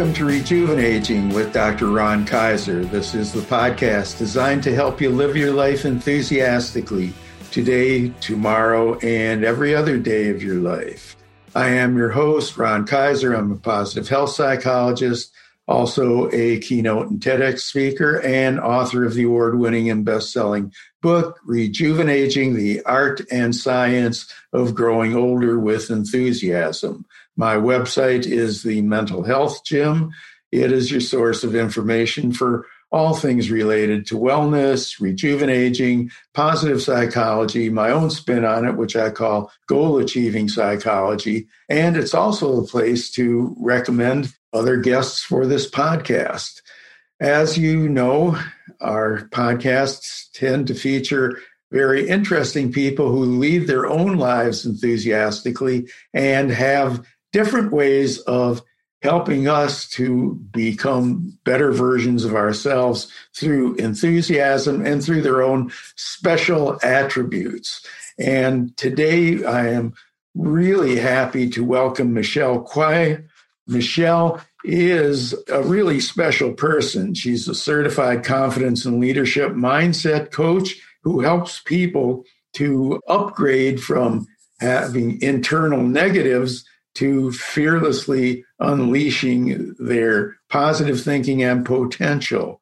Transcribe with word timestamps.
Welcome 0.00 0.14
to 0.14 0.24
Rejuvenating 0.24 1.28
with 1.28 1.52
Dr. 1.52 1.90
Ron 1.90 2.24
Kaiser. 2.24 2.86
This 2.86 3.14
is 3.14 3.34
the 3.34 3.42
podcast 3.42 4.16
designed 4.16 4.62
to 4.62 4.74
help 4.74 4.98
you 4.98 5.10
live 5.10 5.36
your 5.36 5.52
life 5.52 5.84
enthusiastically 5.84 7.12
today, 7.50 8.08
tomorrow, 8.22 8.98
and 9.00 9.44
every 9.44 9.74
other 9.74 9.98
day 9.98 10.30
of 10.30 10.42
your 10.42 10.54
life. 10.54 11.16
I 11.54 11.68
am 11.68 11.98
your 11.98 12.08
host, 12.08 12.56
Ron 12.56 12.86
Kaiser. 12.86 13.34
I'm 13.34 13.52
a 13.52 13.56
positive 13.56 14.08
health 14.08 14.30
psychologist, 14.30 15.34
also 15.68 16.30
a 16.32 16.60
keynote 16.60 17.10
and 17.10 17.20
TEDx 17.20 17.60
speaker, 17.60 18.22
and 18.22 18.58
author 18.58 19.04
of 19.04 19.12
the 19.12 19.24
award 19.24 19.58
winning 19.58 19.90
and 19.90 20.02
best 20.02 20.32
selling 20.32 20.72
book, 21.02 21.38
Rejuvenating 21.44 22.54
the 22.54 22.82
Art 22.86 23.20
and 23.30 23.54
Science 23.54 24.32
of 24.54 24.74
Growing 24.74 25.14
Older 25.14 25.60
with 25.60 25.90
Enthusiasm. 25.90 27.04
My 27.36 27.56
website 27.56 28.26
is 28.26 28.62
the 28.62 28.82
Mental 28.82 29.22
Health 29.22 29.64
Gym. 29.64 30.10
It 30.52 30.72
is 30.72 30.90
your 30.90 31.00
source 31.00 31.44
of 31.44 31.54
information 31.54 32.32
for 32.32 32.66
all 32.92 33.14
things 33.14 33.50
related 33.50 34.04
to 34.06 34.18
wellness, 34.18 35.00
rejuvenating, 35.00 36.10
positive 36.34 36.82
psychology, 36.82 37.70
my 37.70 37.90
own 37.90 38.10
spin 38.10 38.44
on 38.44 38.66
it, 38.66 38.76
which 38.76 38.96
I 38.96 39.10
call 39.10 39.52
goal 39.68 39.98
achieving 39.98 40.48
psychology. 40.48 41.46
And 41.68 41.96
it's 41.96 42.14
also 42.14 42.60
a 42.60 42.66
place 42.66 43.10
to 43.12 43.54
recommend 43.60 44.32
other 44.52 44.76
guests 44.76 45.22
for 45.22 45.46
this 45.46 45.70
podcast. 45.70 46.62
As 47.20 47.56
you 47.56 47.88
know, 47.88 48.36
our 48.80 49.28
podcasts 49.28 50.30
tend 50.32 50.66
to 50.66 50.74
feature 50.74 51.38
very 51.70 52.08
interesting 52.08 52.72
people 52.72 53.10
who 53.10 53.38
lead 53.38 53.68
their 53.68 53.86
own 53.86 54.16
lives 54.16 54.66
enthusiastically 54.66 55.88
and 56.12 56.50
have 56.50 57.06
different 57.32 57.72
ways 57.72 58.18
of 58.20 58.62
helping 59.02 59.48
us 59.48 59.88
to 59.88 60.34
become 60.52 61.38
better 61.44 61.72
versions 61.72 62.24
of 62.24 62.34
ourselves 62.34 63.10
through 63.34 63.74
enthusiasm 63.76 64.84
and 64.84 65.02
through 65.02 65.22
their 65.22 65.42
own 65.42 65.72
special 65.96 66.78
attributes. 66.82 67.84
And 68.18 68.76
today 68.76 69.42
I 69.44 69.68
am 69.68 69.94
really 70.34 70.96
happy 70.96 71.48
to 71.50 71.64
welcome 71.64 72.12
Michelle 72.12 72.62
Quay. 72.62 73.24
Michelle 73.66 74.42
is 74.64 75.34
a 75.48 75.62
really 75.62 76.00
special 76.00 76.52
person. 76.52 77.14
She's 77.14 77.48
a 77.48 77.54
certified 77.54 78.24
confidence 78.24 78.84
and 78.84 79.00
leadership 79.00 79.52
mindset 79.52 80.30
coach 80.30 80.76
who 81.02 81.20
helps 81.20 81.60
people 81.60 82.24
to 82.54 83.00
upgrade 83.08 83.82
from 83.82 84.26
having 84.60 85.22
internal 85.22 85.82
negatives 85.82 86.64
to 87.00 87.32
fearlessly 87.32 88.44
unleashing 88.58 89.74
their 89.78 90.36
positive 90.50 91.00
thinking 91.00 91.42
and 91.42 91.64
potential. 91.64 92.60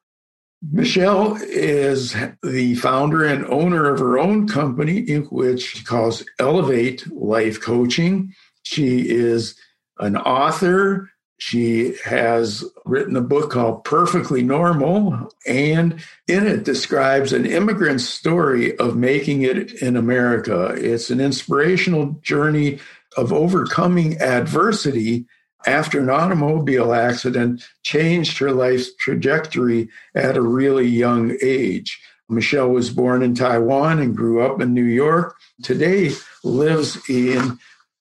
Michelle 0.71 1.37
is 1.41 2.15
the 2.41 2.75
founder 2.75 3.25
and 3.25 3.45
owner 3.47 3.89
of 3.89 3.99
her 3.99 4.17
own 4.17 4.47
company, 4.47 5.15
which 5.15 5.61
she 5.61 5.83
calls 5.83 6.23
Elevate 6.39 7.05
Life 7.11 7.59
Coaching. 7.59 8.33
She 8.63 9.09
is 9.09 9.55
an 9.99 10.15
author. 10.15 11.11
She 11.37 11.95
has 12.05 12.63
written 12.85 13.17
a 13.17 13.21
book 13.21 13.51
called 13.51 13.83
Perfectly 13.83 14.41
Normal, 14.41 15.33
and 15.45 16.01
in 16.27 16.47
it 16.47 16.63
describes 16.63 17.33
an 17.33 17.45
immigrant 17.45 17.99
story 17.99 18.77
of 18.77 18.95
making 18.95 19.41
it 19.41 19.73
in 19.81 19.97
America. 19.97 20.73
It's 20.77 21.09
an 21.09 21.19
inspirational 21.19 22.17
journey 22.21 22.79
of 23.17 23.33
overcoming 23.33 24.19
adversity 24.21 25.25
after 25.65 25.99
an 25.99 26.09
automobile 26.09 26.93
accident 26.93 27.67
changed 27.83 28.37
her 28.37 28.51
life's 28.51 28.95
trajectory 28.95 29.89
at 30.15 30.37
a 30.37 30.41
really 30.41 30.87
young 30.87 31.35
age. 31.41 32.01
Michelle 32.29 32.69
was 32.69 32.91
born 32.91 33.23
in 33.23 33.33
Taiwan 33.33 33.99
and 33.99 34.15
grew 34.15 34.41
up 34.41 34.61
in 34.61 34.73
New 34.73 34.83
York. 34.83 35.35
Today 35.63 36.11
lives 36.43 36.97
in 37.09 37.59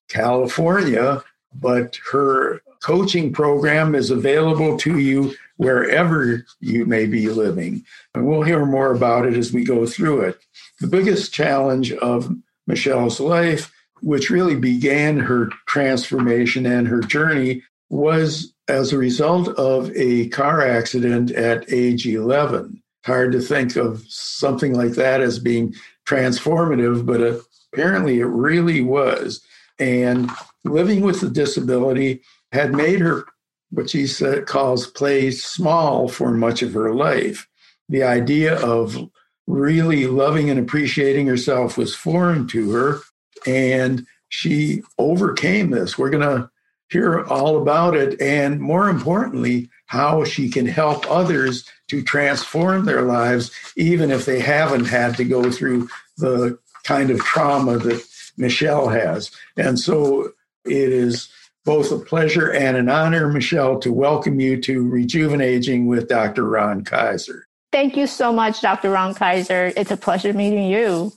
California, 0.08 1.24
but 1.54 1.98
her 2.12 2.60
coaching 2.82 3.32
program 3.32 3.94
is 3.94 4.10
available 4.10 4.78
to 4.78 4.98
you 4.98 5.34
wherever 5.56 6.44
you 6.60 6.86
may 6.86 7.06
be 7.06 7.28
living. 7.28 7.84
And 8.14 8.26
we'll 8.26 8.42
hear 8.42 8.64
more 8.64 8.92
about 8.92 9.26
it 9.26 9.34
as 9.34 9.52
we 9.52 9.64
go 9.64 9.86
through 9.86 10.20
it. 10.20 10.38
The 10.80 10.86
biggest 10.86 11.32
challenge 11.32 11.92
of 11.92 12.32
Michelle's 12.66 13.18
life 13.18 13.72
which 14.00 14.30
really 14.30 14.56
began 14.56 15.18
her 15.18 15.50
transformation 15.66 16.66
and 16.66 16.88
her 16.88 17.00
journey, 17.00 17.62
was 17.90 18.52
as 18.68 18.92
a 18.92 18.98
result 18.98 19.48
of 19.56 19.90
a 19.96 20.28
car 20.28 20.66
accident 20.66 21.30
at 21.30 21.70
age 21.72 22.06
11. 22.06 22.82
Hard 23.04 23.32
to 23.32 23.40
think 23.40 23.76
of 23.76 24.04
something 24.08 24.74
like 24.74 24.92
that 24.92 25.20
as 25.20 25.38
being 25.38 25.74
transformative, 26.06 27.06
but 27.06 27.42
apparently 27.72 28.20
it 28.20 28.26
really 28.26 28.82
was. 28.82 29.40
And 29.78 30.30
living 30.64 31.00
with 31.00 31.20
the 31.20 31.30
disability 31.30 32.22
had 32.52 32.74
made 32.74 33.00
her 33.00 33.24
what 33.70 33.90
she 33.90 34.06
said, 34.06 34.46
calls 34.46 34.86
play 34.86 35.30
small 35.30 36.08
for 36.08 36.30
much 36.30 36.62
of 36.62 36.72
her 36.72 36.94
life. 36.94 37.46
The 37.88 38.02
idea 38.02 38.58
of 38.64 39.10
really 39.46 40.06
loving 40.06 40.50
and 40.50 40.58
appreciating 40.58 41.26
herself 41.26 41.78
was 41.78 41.94
foreign 41.94 42.46
to 42.48 42.70
her. 42.72 43.00
And 43.46 44.06
she 44.28 44.82
overcame 44.98 45.70
this. 45.70 45.96
We're 45.98 46.10
going 46.10 46.22
to 46.22 46.50
hear 46.90 47.24
all 47.24 47.60
about 47.60 47.96
it. 47.96 48.20
And 48.20 48.60
more 48.60 48.88
importantly, 48.88 49.70
how 49.86 50.24
she 50.24 50.48
can 50.50 50.66
help 50.66 51.10
others 51.10 51.64
to 51.88 52.02
transform 52.02 52.84
their 52.84 53.02
lives, 53.02 53.50
even 53.76 54.10
if 54.10 54.26
they 54.26 54.40
haven't 54.40 54.86
had 54.86 55.16
to 55.16 55.24
go 55.24 55.50
through 55.50 55.88
the 56.18 56.58
kind 56.84 57.10
of 57.10 57.20
trauma 57.20 57.78
that 57.78 58.02
Michelle 58.36 58.88
has. 58.88 59.30
And 59.56 59.78
so 59.78 60.32
it 60.64 60.92
is 60.92 61.28
both 61.64 61.92
a 61.92 61.98
pleasure 61.98 62.50
and 62.50 62.76
an 62.76 62.88
honor, 62.88 63.28
Michelle, 63.28 63.78
to 63.80 63.92
welcome 63.92 64.40
you 64.40 64.60
to 64.62 64.88
Rejuvenating 64.88 65.86
with 65.86 66.08
Dr. 66.08 66.44
Ron 66.44 66.84
Kaiser. 66.84 67.46
Thank 67.72 67.96
you 67.96 68.06
so 68.06 68.32
much, 68.32 68.62
Dr. 68.62 68.90
Ron 68.90 69.14
Kaiser. 69.14 69.72
It's 69.76 69.90
a 69.90 69.96
pleasure 69.96 70.32
meeting 70.32 70.70
you. 70.70 71.12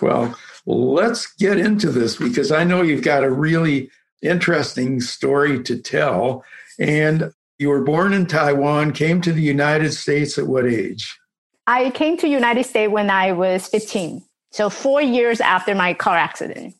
Well, 0.00 0.34
let's 0.66 1.32
get 1.34 1.58
into 1.58 1.90
this 1.90 2.16
because 2.16 2.52
I 2.52 2.64
know 2.64 2.82
you've 2.82 3.04
got 3.04 3.24
a 3.24 3.30
really 3.30 3.90
interesting 4.22 5.00
story 5.00 5.62
to 5.64 5.78
tell. 5.78 6.44
And 6.78 7.32
you 7.58 7.68
were 7.68 7.82
born 7.82 8.12
in 8.12 8.26
Taiwan, 8.26 8.92
came 8.92 9.20
to 9.22 9.32
the 9.32 9.42
United 9.42 9.92
States 9.92 10.38
at 10.38 10.46
what 10.46 10.66
age? 10.66 11.18
I 11.66 11.90
came 11.90 12.16
to 12.18 12.28
United 12.28 12.64
States 12.64 12.90
when 12.90 13.10
I 13.10 13.32
was 13.32 13.68
15. 13.68 14.22
So 14.50 14.68
4 14.68 15.02
years 15.02 15.40
after 15.40 15.74
my 15.74 15.94
car 15.94 16.16
accident. 16.16 16.74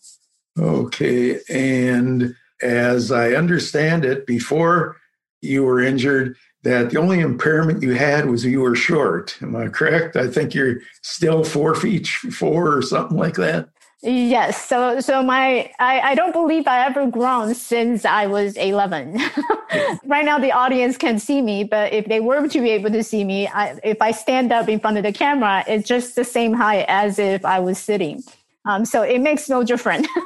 Okay, 0.59 1.39
and 1.49 2.35
as 2.61 3.13
I 3.13 3.33
understand 3.33 4.05
it, 4.05 4.27
before 4.27 5.00
you 5.41 5.65
were 5.65 5.81
injured, 5.81 6.37
that 6.63 6.91
the 6.91 6.99
only 6.99 7.21
impairment 7.21 7.83
you 7.83 7.95
had 7.95 8.27
was 8.27 8.45
you 8.45 8.61
were 8.61 8.75
short. 8.75 9.37
Am 9.41 9.57
I 9.57 9.69
correct? 9.69 10.17
I 10.17 10.29
think 10.29 10.55
you're 10.55 10.81
still 11.03 11.45
four 11.45 11.75
feet 11.75 12.07
four 12.07 12.77
or 12.77 12.83
something 12.83 13.17
like 13.17 13.35
that. 13.37 13.69
Yes. 14.03 14.67
So, 14.67 15.01
so 15.01 15.23
my, 15.23 15.71
I, 15.79 16.01
I 16.01 16.15
don't 16.15 16.33
believe 16.33 16.67
I 16.67 16.87
ever 16.87 17.07
grown 17.07 17.55
since 17.55 18.07
I 18.07 18.27
was 18.27 18.57
11. 18.57 19.19
right 20.07 20.25
now, 20.25 20.39
the 20.39 20.53
audience 20.53 20.97
can 20.97 21.19
see 21.19 21.43
me, 21.43 21.65
but 21.65 21.93
if 21.93 22.07
they 22.07 22.21
were 22.21 22.49
to 22.49 22.61
be 22.61 22.71
able 22.71 22.91
to 22.91 23.05
see 23.05 23.25
me, 23.25 23.47
I, 23.49 23.79
if 23.85 24.01
I 24.01 24.13
stand 24.13 24.53
up 24.53 24.71
in 24.71 24.81
front 24.81 24.97
of 24.97 25.03
the 25.03 25.13
camera, 25.13 25.65
it's 25.67 25.87
just 25.87 26.17
the 26.17 26.25
same 26.25 26.55
height 26.55 26.87
as 26.89 27.19
if 27.19 27.45
I 27.45 27.61
was 27.61 27.79
sitting. 27.79 28.23
Um, 28.65 28.87
so 28.87 29.03
it 29.03 29.21
makes 29.21 29.51
no 29.51 29.63
difference. 29.63 30.09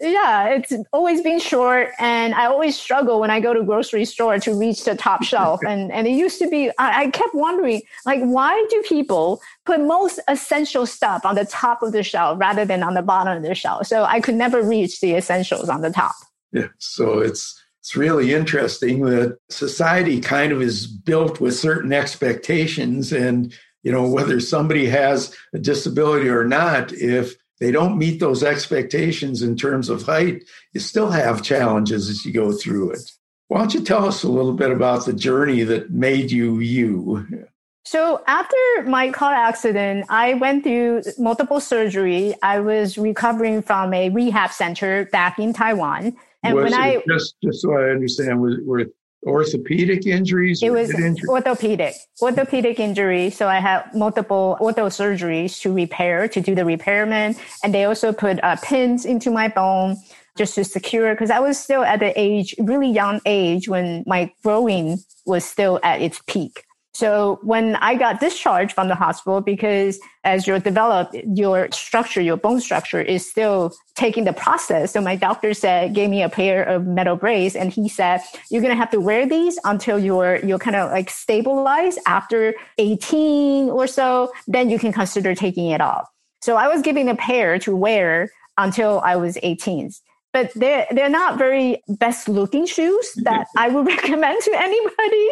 yeah, 0.00 0.46
it's 0.48 0.72
always 0.92 1.20
been 1.20 1.38
short, 1.38 1.90
and 1.98 2.34
I 2.34 2.46
always 2.46 2.78
struggle 2.78 3.20
when 3.20 3.30
I 3.30 3.38
go 3.38 3.52
to 3.52 3.62
grocery 3.62 4.06
store 4.06 4.38
to 4.38 4.58
reach 4.58 4.84
the 4.84 4.94
top 4.94 5.22
shelf. 5.22 5.60
And 5.70 5.92
and 5.92 6.06
it 6.06 6.12
used 6.12 6.38
to 6.40 6.48
be, 6.48 6.70
I, 6.78 7.02
I 7.02 7.10
kept 7.10 7.34
wondering, 7.34 7.82
like, 8.06 8.20
why 8.20 8.66
do 8.70 8.82
people 8.88 9.40
put 9.66 9.80
most 9.80 10.18
essential 10.26 10.86
stuff 10.86 11.24
on 11.24 11.34
the 11.34 11.44
top 11.44 11.82
of 11.82 11.92
the 11.92 12.02
shelf 12.02 12.40
rather 12.40 12.64
than 12.64 12.82
on 12.82 12.94
the 12.94 13.02
bottom 13.02 13.36
of 13.36 13.42
the 13.42 13.54
shelf? 13.54 13.86
So 13.86 14.04
I 14.04 14.20
could 14.20 14.34
never 14.34 14.62
reach 14.62 15.00
the 15.00 15.14
essentials 15.14 15.68
on 15.68 15.82
the 15.82 15.90
top. 15.90 16.14
Yeah, 16.52 16.68
so 16.78 17.20
it's 17.20 17.62
it's 17.80 17.96
really 17.96 18.34
interesting 18.34 19.04
that 19.06 19.38
society 19.48 20.20
kind 20.20 20.52
of 20.52 20.60
is 20.62 20.86
built 20.86 21.40
with 21.40 21.54
certain 21.54 21.92
expectations 21.92 23.12
and 23.12 23.54
you 23.82 23.92
know 23.92 24.08
whether 24.08 24.40
somebody 24.40 24.86
has 24.86 25.34
a 25.54 25.58
disability 25.58 26.28
or 26.28 26.44
not 26.44 26.92
if 26.92 27.36
they 27.60 27.70
don't 27.70 27.98
meet 27.98 28.20
those 28.20 28.42
expectations 28.42 29.42
in 29.42 29.56
terms 29.56 29.88
of 29.88 30.02
height, 30.02 30.44
you 30.72 30.80
still 30.80 31.10
have 31.10 31.42
challenges 31.42 32.08
as 32.08 32.24
you 32.24 32.32
go 32.32 32.52
through 32.52 32.92
it. 32.92 33.10
Why 33.48 33.58
don't 33.58 33.74
you 33.74 33.82
tell 33.82 34.06
us 34.06 34.22
a 34.22 34.28
little 34.28 34.54
bit 34.54 34.70
about 34.70 35.04
the 35.04 35.12
journey 35.12 35.62
that 35.64 35.90
made 35.90 36.30
you 36.30 36.58
you? 36.60 37.46
So 37.84 38.22
after 38.26 38.56
my 38.86 39.10
car 39.10 39.34
accident, 39.34 40.06
I 40.08 40.34
went 40.34 40.64
through 40.64 41.02
multiple 41.18 41.60
surgery. 41.60 42.34
I 42.42 42.60
was 42.60 42.96
recovering 42.96 43.62
from 43.62 43.92
a 43.92 44.08
rehab 44.10 44.52
center 44.52 45.06
back 45.06 45.38
in 45.38 45.52
Taiwan. 45.52 46.16
And 46.42 46.54
was 46.54 46.64
when 46.64 46.74
I 46.74 47.02
just 47.08 47.34
just 47.42 47.62
so 47.62 47.72
I 47.72 47.90
understand, 47.90 48.40
were, 48.40 48.58
were 48.64 48.86
orthopedic 49.24 50.06
injuries? 50.06 50.62
It 50.62 50.70
was 50.70 50.92
orthopedic, 51.28 51.94
orthopedic 52.22 52.80
injury. 52.80 53.30
So 53.30 53.48
I 53.48 53.60
had 53.60 53.84
multiple 53.94 54.56
ortho 54.60 54.86
surgeries 54.86 55.60
to 55.62 55.72
repair, 55.72 56.28
to 56.28 56.40
do 56.40 56.54
the 56.54 56.64
repairment. 56.64 57.38
And 57.62 57.74
they 57.74 57.84
also 57.84 58.12
put 58.12 58.42
uh, 58.42 58.56
pins 58.62 59.04
into 59.04 59.30
my 59.30 59.48
bone 59.48 59.96
just 60.36 60.54
to 60.54 60.64
secure, 60.64 61.12
because 61.14 61.30
I 61.30 61.40
was 61.40 61.58
still 61.58 61.82
at 61.82 62.00
the 62.00 62.18
age, 62.18 62.54
really 62.58 62.90
young 62.90 63.20
age 63.26 63.68
when 63.68 64.04
my 64.06 64.32
growing 64.42 64.98
was 65.26 65.44
still 65.44 65.80
at 65.82 66.00
its 66.00 66.20
peak. 66.26 66.64
So 66.92 67.38
when 67.42 67.76
I 67.76 67.94
got 67.94 68.20
discharged 68.20 68.72
from 68.72 68.88
the 68.88 68.94
hospital, 68.94 69.40
because 69.40 70.00
as 70.24 70.46
you're 70.46 70.58
developed, 70.58 71.14
your 71.34 71.70
structure, 71.70 72.20
your 72.20 72.36
bone 72.36 72.60
structure 72.60 73.00
is 73.00 73.28
still 73.28 73.72
taking 73.94 74.24
the 74.24 74.32
process. 74.32 74.92
So 74.92 75.00
my 75.00 75.14
doctor 75.14 75.54
said, 75.54 75.94
gave 75.94 76.10
me 76.10 76.22
a 76.22 76.28
pair 76.28 76.62
of 76.62 76.86
metal 76.86 77.16
brace 77.16 77.54
and 77.54 77.72
he 77.72 77.88
said, 77.88 78.20
you're 78.50 78.60
going 78.60 78.74
to 78.74 78.78
have 78.78 78.90
to 78.90 79.00
wear 79.00 79.26
these 79.26 79.58
until 79.64 79.98
you're, 79.98 80.44
you're 80.44 80.58
kind 80.58 80.76
of 80.76 80.90
like 80.90 81.10
stabilized 81.10 81.98
after 82.06 82.54
18 82.78 83.70
or 83.70 83.86
so. 83.86 84.32
Then 84.48 84.68
you 84.68 84.78
can 84.78 84.92
consider 84.92 85.34
taking 85.34 85.70
it 85.70 85.80
off. 85.80 86.08
So 86.42 86.56
I 86.56 86.68
was 86.68 86.82
given 86.82 87.08
a 87.08 87.16
pair 87.16 87.58
to 87.60 87.76
wear 87.76 88.30
until 88.58 89.00
I 89.00 89.16
was 89.16 89.38
18 89.42 89.90
but 90.32 90.52
they're 90.54 90.86
they're 90.90 91.08
not 91.08 91.38
very 91.38 91.82
best 91.88 92.28
looking 92.28 92.66
shoes 92.66 93.12
that 93.24 93.46
I 93.56 93.68
would 93.68 93.86
recommend 93.96 94.42
to 94.42 94.52
anybody. 94.56 95.28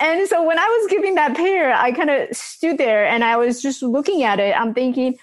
And 0.00 0.28
so 0.28 0.42
when 0.42 0.58
I 0.58 0.66
was 0.66 0.90
giving 0.90 1.14
that 1.14 1.36
pair, 1.36 1.72
I 1.74 1.92
kind 1.92 2.10
of 2.10 2.36
stood 2.36 2.78
there 2.78 3.06
and 3.06 3.22
I 3.24 3.36
was 3.36 3.62
just 3.62 3.82
looking 3.82 4.22
at 4.24 4.40
it. 4.40 4.58
I'm 4.58 4.74
thinking, 4.74 5.16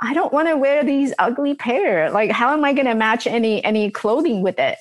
I 0.00 0.14
don't 0.14 0.32
want 0.32 0.48
to 0.48 0.56
wear 0.56 0.84
these 0.84 1.12
ugly 1.18 1.54
pair. 1.54 2.10
Like, 2.10 2.30
how 2.30 2.52
am 2.52 2.64
I 2.64 2.72
going 2.72 2.86
to 2.86 2.94
match 2.94 3.26
any 3.26 3.62
any 3.64 3.90
clothing 3.90 4.42
with 4.42 4.58
it? 4.58 4.78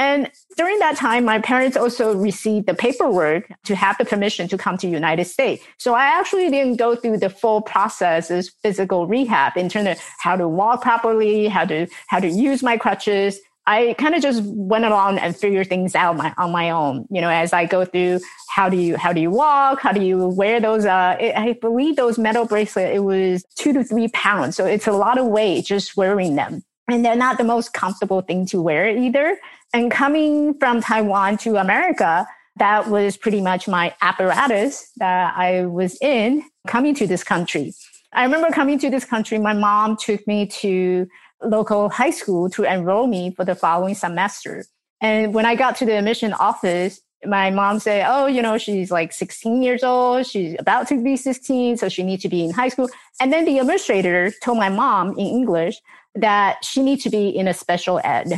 And 0.00 0.30
during 0.56 0.78
that 0.78 0.96
time, 0.96 1.26
my 1.26 1.40
parents 1.40 1.76
also 1.76 2.16
received 2.16 2.66
the 2.66 2.72
paperwork 2.72 3.52
to 3.64 3.76
have 3.76 3.98
the 3.98 4.06
permission 4.06 4.48
to 4.48 4.56
come 4.56 4.78
to 4.78 4.88
United 4.88 5.26
States. 5.26 5.62
So 5.76 5.92
I 5.92 6.06
actually 6.06 6.48
didn't 6.48 6.76
go 6.76 6.96
through 6.96 7.18
the 7.18 7.28
full 7.28 7.60
process 7.60 8.30
physical 8.62 9.06
rehab 9.06 9.58
in 9.58 9.68
terms 9.68 9.88
of 9.88 9.98
how 10.18 10.36
to 10.36 10.48
walk 10.48 10.80
properly, 10.80 11.48
how 11.48 11.66
to 11.66 11.86
how 12.06 12.18
to 12.18 12.28
use 12.28 12.62
my 12.62 12.78
crutches. 12.78 13.38
I 13.66 13.94
kind 13.98 14.14
of 14.14 14.22
just 14.22 14.42
went 14.42 14.86
along 14.86 15.18
and 15.18 15.36
figured 15.36 15.68
things 15.68 15.94
out 15.94 16.16
my, 16.16 16.32
on 16.38 16.50
my 16.50 16.70
own. 16.70 17.06
You 17.10 17.20
know, 17.20 17.28
as 17.28 17.52
I 17.52 17.66
go 17.66 17.84
through 17.84 18.20
how 18.48 18.70
do 18.70 18.78
you 18.78 18.96
how 18.96 19.12
do 19.12 19.20
you 19.20 19.30
walk, 19.30 19.82
how 19.82 19.92
do 19.92 20.02
you 20.02 20.28
wear 20.28 20.60
those? 20.60 20.86
Uh, 20.86 21.18
it, 21.20 21.36
I 21.36 21.52
believe 21.52 21.96
those 21.96 22.18
metal 22.18 22.46
bracelets. 22.46 22.96
It 22.96 23.04
was 23.04 23.44
two 23.54 23.74
to 23.74 23.84
three 23.84 24.08
pounds, 24.08 24.56
so 24.56 24.64
it's 24.64 24.86
a 24.86 24.92
lot 24.92 25.18
of 25.18 25.26
weight 25.26 25.66
just 25.66 25.94
wearing 25.94 26.36
them, 26.36 26.62
and 26.88 27.04
they're 27.04 27.16
not 27.16 27.36
the 27.36 27.44
most 27.44 27.74
comfortable 27.74 28.22
thing 28.22 28.46
to 28.46 28.62
wear 28.62 28.88
either. 28.96 29.38
And 29.72 29.90
coming 29.90 30.54
from 30.58 30.80
Taiwan 30.80 31.38
to 31.38 31.56
America, 31.56 32.26
that 32.56 32.88
was 32.88 33.16
pretty 33.16 33.40
much 33.40 33.68
my 33.68 33.94
apparatus 34.02 34.90
that 34.96 35.34
I 35.36 35.66
was 35.66 35.96
in 36.00 36.44
coming 36.66 36.94
to 36.96 37.06
this 37.06 37.22
country. 37.22 37.72
I 38.12 38.24
remember 38.24 38.50
coming 38.50 38.78
to 38.80 38.90
this 38.90 39.04
country, 39.04 39.38
my 39.38 39.52
mom 39.52 39.96
took 39.96 40.26
me 40.26 40.46
to 40.46 41.06
local 41.42 41.88
high 41.88 42.10
school 42.10 42.50
to 42.50 42.64
enroll 42.64 43.06
me 43.06 43.32
for 43.34 43.44
the 43.44 43.54
following 43.54 43.94
semester. 43.94 44.64
And 45.00 45.32
when 45.32 45.46
I 45.46 45.54
got 45.54 45.76
to 45.76 45.86
the 45.86 45.96
admission 45.96 46.32
office, 46.34 47.00
my 47.24 47.50
mom 47.50 47.78
said, 47.78 48.06
Oh, 48.08 48.26
you 48.26 48.42
know, 48.42 48.58
she's 48.58 48.90
like 48.90 49.12
16 49.12 49.62
years 49.62 49.84
old. 49.84 50.26
She's 50.26 50.56
about 50.58 50.88
to 50.88 51.02
be 51.02 51.16
16. 51.16 51.76
So 51.76 51.88
she 51.88 52.02
needs 52.02 52.22
to 52.22 52.28
be 52.28 52.44
in 52.44 52.50
high 52.50 52.68
school. 52.68 52.88
And 53.20 53.32
then 53.32 53.44
the 53.44 53.58
administrator 53.58 54.32
told 54.42 54.58
my 54.58 54.68
mom 54.68 55.10
in 55.12 55.26
English 55.26 55.80
that 56.14 56.64
she 56.64 56.82
needs 56.82 57.04
to 57.04 57.10
be 57.10 57.28
in 57.28 57.46
a 57.46 57.54
special 57.54 58.00
ed. 58.02 58.32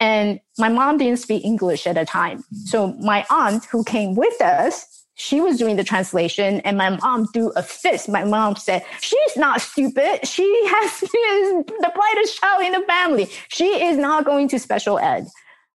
And 0.00 0.40
my 0.58 0.68
mom 0.68 0.98
didn't 0.98 1.18
speak 1.18 1.44
English 1.44 1.86
at 1.86 1.94
the 1.94 2.04
time. 2.04 2.44
So 2.64 2.92
my 2.94 3.24
aunt 3.30 3.64
who 3.66 3.84
came 3.84 4.14
with 4.14 4.40
us, 4.40 5.04
she 5.14 5.40
was 5.40 5.56
doing 5.56 5.76
the 5.76 5.84
translation 5.84 6.60
and 6.60 6.76
my 6.76 6.90
mom 6.90 7.28
threw 7.28 7.50
a 7.50 7.62
fist. 7.62 8.08
My 8.08 8.24
mom 8.24 8.56
said, 8.56 8.84
she's 9.00 9.36
not 9.36 9.60
stupid. 9.60 10.26
She 10.26 10.44
has 10.66 10.98
she 10.98 11.18
is 11.18 11.64
the 11.66 11.92
brightest 11.94 12.40
child 12.40 12.64
in 12.64 12.72
the 12.72 12.86
family. 12.86 13.28
She 13.48 13.84
is 13.84 13.96
not 13.96 14.24
going 14.24 14.48
to 14.48 14.58
special 14.58 14.98
ed. 14.98 15.26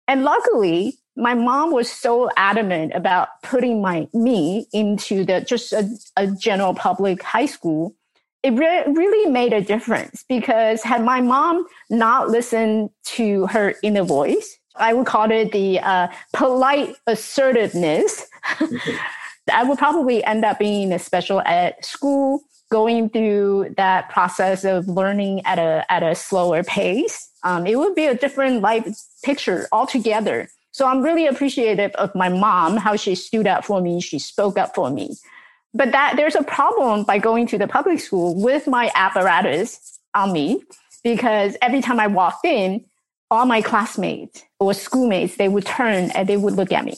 And 0.08 0.24
luckily, 0.24 0.98
my 1.16 1.34
mom 1.34 1.72
was 1.72 1.90
so 1.90 2.30
adamant 2.36 2.92
about 2.94 3.28
putting 3.42 3.82
my 3.82 4.08
me 4.14 4.66
into 4.72 5.24
the 5.24 5.40
just 5.40 5.72
a, 5.72 5.88
a 6.16 6.28
general 6.28 6.74
public 6.74 7.22
high 7.22 7.46
school 7.46 7.94
it 8.42 8.52
re- 8.52 8.84
really 8.86 9.30
made 9.30 9.52
a 9.52 9.60
difference 9.60 10.24
because 10.28 10.82
had 10.82 11.04
my 11.04 11.20
mom 11.20 11.66
not 11.90 12.30
listened 12.30 12.90
to 13.04 13.46
her 13.46 13.74
inner 13.82 14.04
voice, 14.04 14.58
I 14.76 14.94
would 14.94 15.06
call 15.06 15.30
it 15.30 15.52
the 15.52 15.80
uh, 15.80 16.08
polite 16.32 16.94
assertiveness. 17.06 18.26
I 19.52 19.64
would 19.64 19.78
probably 19.78 20.22
end 20.24 20.44
up 20.44 20.58
being 20.58 20.92
a 20.92 20.98
special 20.98 21.42
ed 21.46 21.76
school, 21.82 22.42
going 22.70 23.08
through 23.08 23.74
that 23.76 24.10
process 24.10 24.64
of 24.64 24.86
learning 24.88 25.44
at 25.46 25.58
a 25.58 25.84
at 25.90 26.02
a 26.02 26.14
slower 26.14 26.62
pace. 26.62 27.30
Um, 27.42 27.66
it 27.66 27.76
would 27.76 27.94
be 27.94 28.06
a 28.06 28.14
different 28.14 28.60
life 28.60 28.86
picture 29.24 29.68
altogether. 29.72 30.48
So 30.70 30.86
I'm 30.86 31.02
really 31.02 31.26
appreciative 31.26 31.92
of 31.92 32.14
my 32.14 32.28
mom, 32.28 32.76
how 32.76 32.94
she 32.94 33.14
stood 33.14 33.46
up 33.46 33.64
for 33.64 33.80
me, 33.80 34.00
she 34.00 34.18
spoke 34.18 34.58
up 34.58 34.74
for 34.74 34.90
me. 34.90 35.16
But 35.74 35.92
that 35.92 36.14
there's 36.16 36.34
a 36.34 36.42
problem 36.42 37.04
by 37.04 37.18
going 37.18 37.46
to 37.48 37.58
the 37.58 37.68
public 37.68 38.00
school 38.00 38.40
with 38.40 38.66
my 38.66 38.90
apparatus 38.94 40.00
on 40.14 40.32
me 40.32 40.62
because 41.04 41.56
every 41.60 41.80
time 41.80 42.00
I 42.00 42.06
walked 42.06 42.44
in, 42.44 42.84
all 43.30 43.44
my 43.44 43.60
classmates 43.60 44.42
or 44.58 44.72
schoolmates, 44.72 45.36
they 45.36 45.48
would 45.48 45.66
turn 45.66 46.10
and 46.12 46.28
they 46.28 46.36
would 46.36 46.54
look 46.54 46.72
at 46.72 46.84
me. 46.84 46.96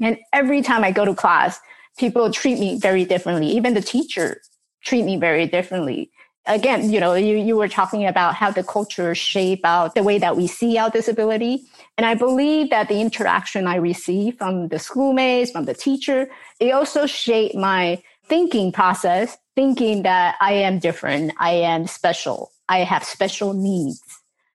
And 0.00 0.16
every 0.32 0.62
time 0.62 0.84
I 0.84 0.90
go 0.90 1.04
to 1.04 1.14
class, 1.14 1.60
people 1.98 2.32
treat 2.32 2.58
me 2.58 2.78
very 2.78 3.04
differently. 3.04 3.48
Even 3.48 3.74
the 3.74 3.82
teacher 3.82 4.40
treat 4.82 5.04
me 5.04 5.16
very 5.16 5.46
differently. 5.46 6.10
Again, 6.46 6.90
you 6.90 7.00
know, 7.00 7.14
you, 7.14 7.36
you 7.36 7.56
were 7.56 7.68
talking 7.68 8.06
about 8.06 8.34
how 8.34 8.50
the 8.50 8.64
culture 8.64 9.14
shape 9.14 9.60
out 9.64 9.94
the 9.94 10.02
way 10.02 10.18
that 10.18 10.36
we 10.36 10.46
see 10.46 10.78
our 10.78 10.88
disability. 10.88 11.64
And 11.98 12.06
I 12.06 12.14
believe 12.14 12.70
that 12.70 12.88
the 12.88 13.00
interaction 13.00 13.66
I 13.66 13.74
receive 13.74 14.38
from 14.38 14.68
the 14.68 14.78
schoolmates, 14.78 15.50
from 15.50 15.64
the 15.64 15.74
teacher, 15.74 16.30
it 16.60 16.70
also 16.70 17.06
shaped 17.06 17.56
my 17.56 18.00
thinking 18.28 18.70
process, 18.70 19.36
thinking 19.56 20.04
that 20.04 20.36
I 20.40 20.52
am 20.52 20.78
different, 20.78 21.32
I 21.40 21.50
am 21.50 21.88
special, 21.88 22.52
I 22.68 22.78
have 22.78 23.02
special 23.02 23.52
needs. 23.52 24.00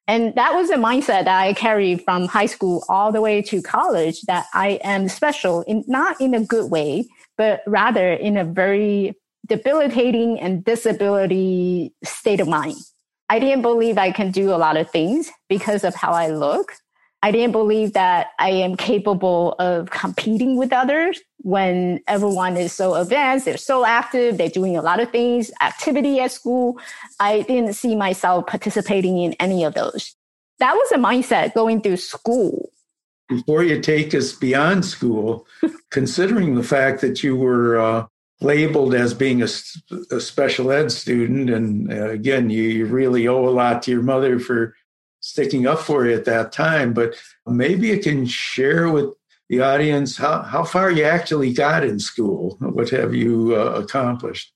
And 0.07 0.33
that 0.35 0.53
was 0.53 0.69
a 0.69 0.77
mindset 0.77 1.25
that 1.25 1.41
I 1.41 1.53
carried 1.53 2.03
from 2.03 2.27
high 2.27 2.45
school 2.45 2.85
all 2.87 3.11
the 3.11 3.21
way 3.21 3.41
to 3.41 3.61
college 3.61 4.21
that 4.21 4.45
I 4.53 4.79
am 4.81 5.09
special 5.09 5.63
in 5.63 5.83
not 5.85 6.19
in 6.21 6.33
a 6.33 6.45
good 6.45 6.71
way, 6.71 7.07
but 7.37 7.61
rather 7.67 8.13
in 8.13 8.37
a 8.37 8.45
very 8.45 9.15
debilitating 9.47 10.39
and 10.39 10.63
disability 10.63 11.93
state 12.05 12.39
of 12.39 12.47
mind. 12.47 12.77
I 13.29 13.39
didn't 13.39 13.63
believe 13.63 13.97
I 13.97 14.11
can 14.11 14.31
do 14.31 14.53
a 14.53 14.57
lot 14.57 14.77
of 14.77 14.89
things 14.91 15.29
because 15.49 15.83
of 15.83 15.95
how 15.95 16.11
I 16.11 16.27
look. 16.27 16.73
I 17.23 17.31
didn't 17.31 17.53
believe 17.53 17.93
that 17.93 18.31
I 18.37 18.49
am 18.49 18.75
capable 18.75 19.55
of 19.57 19.89
competing 19.89 20.57
with 20.57 20.73
others 20.73 21.21
when 21.37 22.01
everyone 22.05 22.57
is 22.57 22.73
so 22.73 22.95
advanced, 22.95 23.45
they're 23.45 23.55
so 23.55 23.85
active, 23.85 24.37
they're 24.37 24.49
doing 24.49 24.75
a 24.75 24.81
lot 24.81 24.99
of 24.99 25.09
things, 25.09 25.49
activity 25.61 26.19
at 26.19 26.33
school. 26.33 26.77
I 27.21 27.43
didn't 27.43 27.75
see 27.75 27.95
myself 27.95 28.45
participating 28.47 29.19
in 29.19 29.33
any 29.39 29.63
of 29.63 29.73
those. 29.73 30.15
That 30.59 30.73
was 30.73 30.91
a 30.91 30.97
mindset 30.97 31.53
going 31.53 31.79
through 31.79 31.97
school. 31.97 32.69
Before 33.29 33.63
you 33.63 33.79
take 33.79 34.13
us 34.13 34.33
beyond 34.33 34.83
school, 34.83 35.47
considering 35.91 36.55
the 36.55 36.63
fact 36.63 36.99
that 36.99 37.23
you 37.23 37.37
were 37.37 37.79
uh, 37.79 38.05
labeled 38.41 38.93
as 38.95 39.13
being 39.13 39.41
a, 39.41 39.47
a, 40.11 40.19
special 40.19 40.73
ed 40.73 40.91
student, 40.91 41.49
and 41.49 41.91
uh, 41.91 42.09
again, 42.09 42.49
you, 42.49 42.63
you 42.63 42.85
really 42.85 43.29
owe 43.29 43.47
a 43.47 43.49
lot 43.49 43.81
to 43.83 43.91
your 43.91 44.03
mother 44.03 44.39
for 44.39 44.75
sticking 45.23 45.65
up 45.65 45.79
for 45.79 46.05
you 46.05 46.13
at 46.13 46.25
that 46.25 46.51
time. 46.51 46.93
But 46.93 47.15
maybe 47.47 47.87
you 47.87 47.99
can 47.99 48.25
share 48.25 48.91
with 48.91 49.13
the 49.49 49.61
audience 49.61 50.17
how, 50.17 50.41
how 50.41 50.63
far 50.65 50.91
you 50.91 51.05
actually 51.05 51.53
got 51.53 51.83
in 51.83 51.97
school. 51.99 52.57
What 52.59 52.89
have 52.89 53.15
you 53.15 53.55
uh, 53.55 53.81
accomplished? 53.81 54.51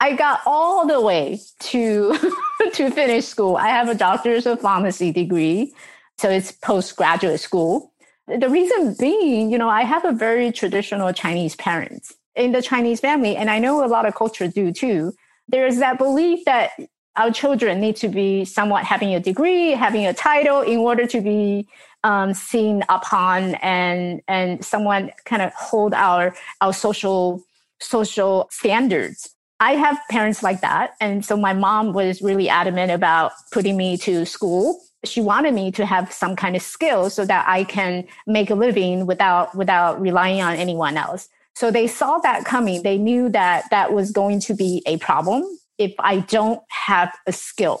I 0.00 0.14
got 0.14 0.40
all 0.46 0.86
the 0.86 1.00
way 1.00 1.40
to 1.60 2.18
to 2.74 2.90
finish 2.90 3.26
school. 3.26 3.56
I 3.56 3.68
have 3.68 3.88
a 3.88 3.94
doctor's 3.94 4.46
of 4.46 4.60
pharmacy 4.60 5.12
degree, 5.12 5.74
so 6.18 6.30
it's 6.30 6.52
postgraduate 6.52 7.40
school. 7.40 7.92
The 8.26 8.48
reason 8.48 8.96
being, 8.98 9.50
you 9.50 9.58
know, 9.58 9.68
I 9.68 9.82
have 9.82 10.04
a 10.04 10.12
very 10.12 10.50
traditional 10.50 11.12
Chinese 11.12 11.56
parents 11.56 12.14
in 12.34 12.52
the 12.52 12.60
Chinese 12.60 13.00
family, 13.00 13.36
and 13.36 13.50
I 13.50 13.58
know 13.58 13.84
a 13.84 13.88
lot 13.88 14.06
of 14.06 14.14
culture 14.14 14.48
do 14.48 14.72
too. 14.72 15.14
There's 15.48 15.78
that 15.78 15.96
belief 15.96 16.44
that 16.44 16.72
our 17.16 17.30
children 17.30 17.80
need 17.80 17.96
to 17.96 18.08
be 18.08 18.44
somewhat 18.44 18.84
having 18.84 19.14
a 19.14 19.20
degree, 19.20 19.70
having 19.72 20.06
a 20.06 20.12
title 20.12 20.60
in 20.60 20.78
order 20.78 21.06
to 21.06 21.20
be 21.20 21.66
um, 22.04 22.34
seen 22.34 22.84
upon 22.88 23.54
and 23.56 24.22
and 24.28 24.64
someone 24.64 25.10
kind 25.24 25.42
of 25.42 25.52
hold 25.54 25.92
our 25.94 26.34
our 26.60 26.72
social 26.72 27.42
social 27.80 28.48
standards. 28.50 29.34
I 29.58 29.72
have 29.72 29.98
parents 30.10 30.42
like 30.42 30.60
that, 30.60 30.94
and 31.00 31.24
so 31.24 31.36
my 31.36 31.54
mom 31.54 31.94
was 31.94 32.20
really 32.20 32.48
adamant 32.48 32.92
about 32.92 33.32
putting 33.52 33.76
me 33.76 33.96
to 33.98 34.24
school. 34.26 34.80
she 35.04 35.20
wanted 35.20 35.54
me 35.54 35.70
to 35.70 35.86
have 35.86 36.12
some 36.12 36.34
kind 36.34 36.56
of 36.56 36.62
skill 36.62 37.10
so 37.10 37.24
that 37.24 37.44
I 37.46 37.64
can 37.64 38.04
make 38.26 38.50
a 38.50 38.54
living 38.54 39.06
without 39.06 39.54
without 39.54 40.00
relying 40.00 40.42
on 40.42 40.56
anyone 40.56 40.96
else. 40.96 41.28
So 41.54 41.70
they 41.70 41.86
saw 41.86 42.18
that 42.18 42.44
coming. 42.44 42.82
They 42.82 42.98
knew 42.98 43.30
that 43.30 43.64
that 43.70 43.92
was 43.92 44.10
going 44.10 44.40
to 44.40 44.54
be 44.54 44.82
a 44.86 44.98
problem 44.98 45.42
if 45.78 45.94
I 45.98 46.20
don't 46.20 46.60
have 46.68 47.12
a 47.26 47.32
skill. 47.32 47.80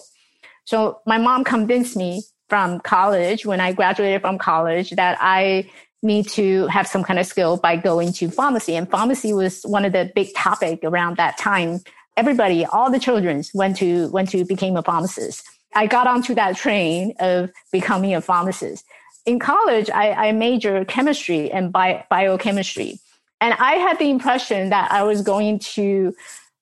So 0.64 1.00
my 1.06 1.18
mom 1.18 1.44
convinced 1.44 1.96
me 1.96 2.22
from 2.48 2.80
college 2.80 3.46
when 3.46 3.60
I 3.60 3.72
graduated 3.72 4.20
from 4.20 4.38
college 4.38 4.90
that 4.90 5.18
I 5.20 5.70
need 6.02 6.28
to 6.30 6.66
have 6.66 6.86
some 6.86 7.02
kind 7.02 7.18
of 7.18 7.26
skill 7.26 7.56
by 7.56 7.76
going 7.76 8.12
to 8.14 8.30
pharmacy. 8.30 8.76
And 8.76 8.88
pharmacy 8.88 9.32
was 9.32 9.62
one 9.62 9.84
of 9.84 9.92
the 9.92 10.10
big 10.14 10.34
topic 10.34 10.80
around 10.84 11.16
that 11.16 11.38
time. 11.38 11.80
Everybody, 12.16 12.64
all 12.64 12.90
the 12.90 12.98
children 12.98 13.42
went 13.54 13.76
to 13.78 14.08
went 14.10 14.30
to 14.30 14.44
became 14.44 14.76
a 14.76 14.82
pharmacist. 14.82 15.44
I 15.74 15.86
got 15.86 16.06
onto 16.06 16.34
that 16.34 16.56
train 16.56 17.14
of 17.18 17.50
becoming 17.72 18.14
a 18.14 18.20
pharmacist. 18.20 18.84
In 19.26 19.38
college, 19.38 19.90
I, 19.90 20.28
I 20.28 20.32
majored 20.32 20.88
chemistry 20.88 21.50
and 21.50 21.72
bi- 21.72 22.04
biochemistry. 22.08 23.00
And 23.40 23.54
I 23.54 23.74
had 23.74 23.98
the 23.98 24.08
impression 24.08 24.70
that 24.70 24.90
I 24.90 25.02
was 25.02 25.20
going 25.20 25.58
to 25.58 26.14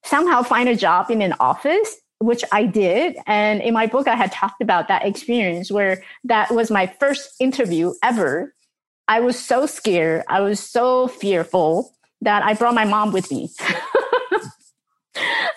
somehow 0.04 0.42
find 0.42 0.68
a 0.68 0.76
job 0.76 1.10
in 1.10 1.22
an 1.22 1.34
office, 1.40 1.96
which 2.18 2.44
I 2.52 2.64
did. 2.64 3.16
And 3.26 3.60
in 3.60 3.74
my 3.74 3.86
book, 3.86 4.06
I 4.06 4.14
had 4.14 4.32
talked 4.32 4.62
about 4.62 4.88
that 4.88 5.04
experience 5.04 5.70
where 5.70 6.02
that 6.24 6.54
was 6.54 6.70
my 6.70 6.86
first 7.00 7.34
interview 7.40 7.94
ever. 8.02 8.54
I 9.08 9.20
was 9.20 9.38
so 9.38 9.66
scared. 9.66 10.22
I 10.28 10.40
was 10.40 10.60
so 10.60 11.08
fearful 11.08 11.94
that 12.20 12.42
I 12.42 12.54
brought 12.54 12.74
my 12.74 12.84
mom 12.84 13.12
with 13.12 13.30
me. 13.30 13.50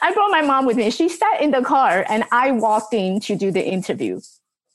I 0.02 0.14
brought 0.14 0.32
my 0.32 0.42
mom 0.42 0.66
with 0.66 0.78
me. 0.78 0.92
She 0.92 1.10
sat 1.10 1.42
in 1.42 1.52
the 1.52 1.62
car 1.62 2.06
and 2.10 2.24
I 2.32 2.52
walked 2.52 2.94
in 2.94 3.20
to 3.22 3.36
do 3.36 3.52
the 3.52 3.66
interview. 3.66 4.22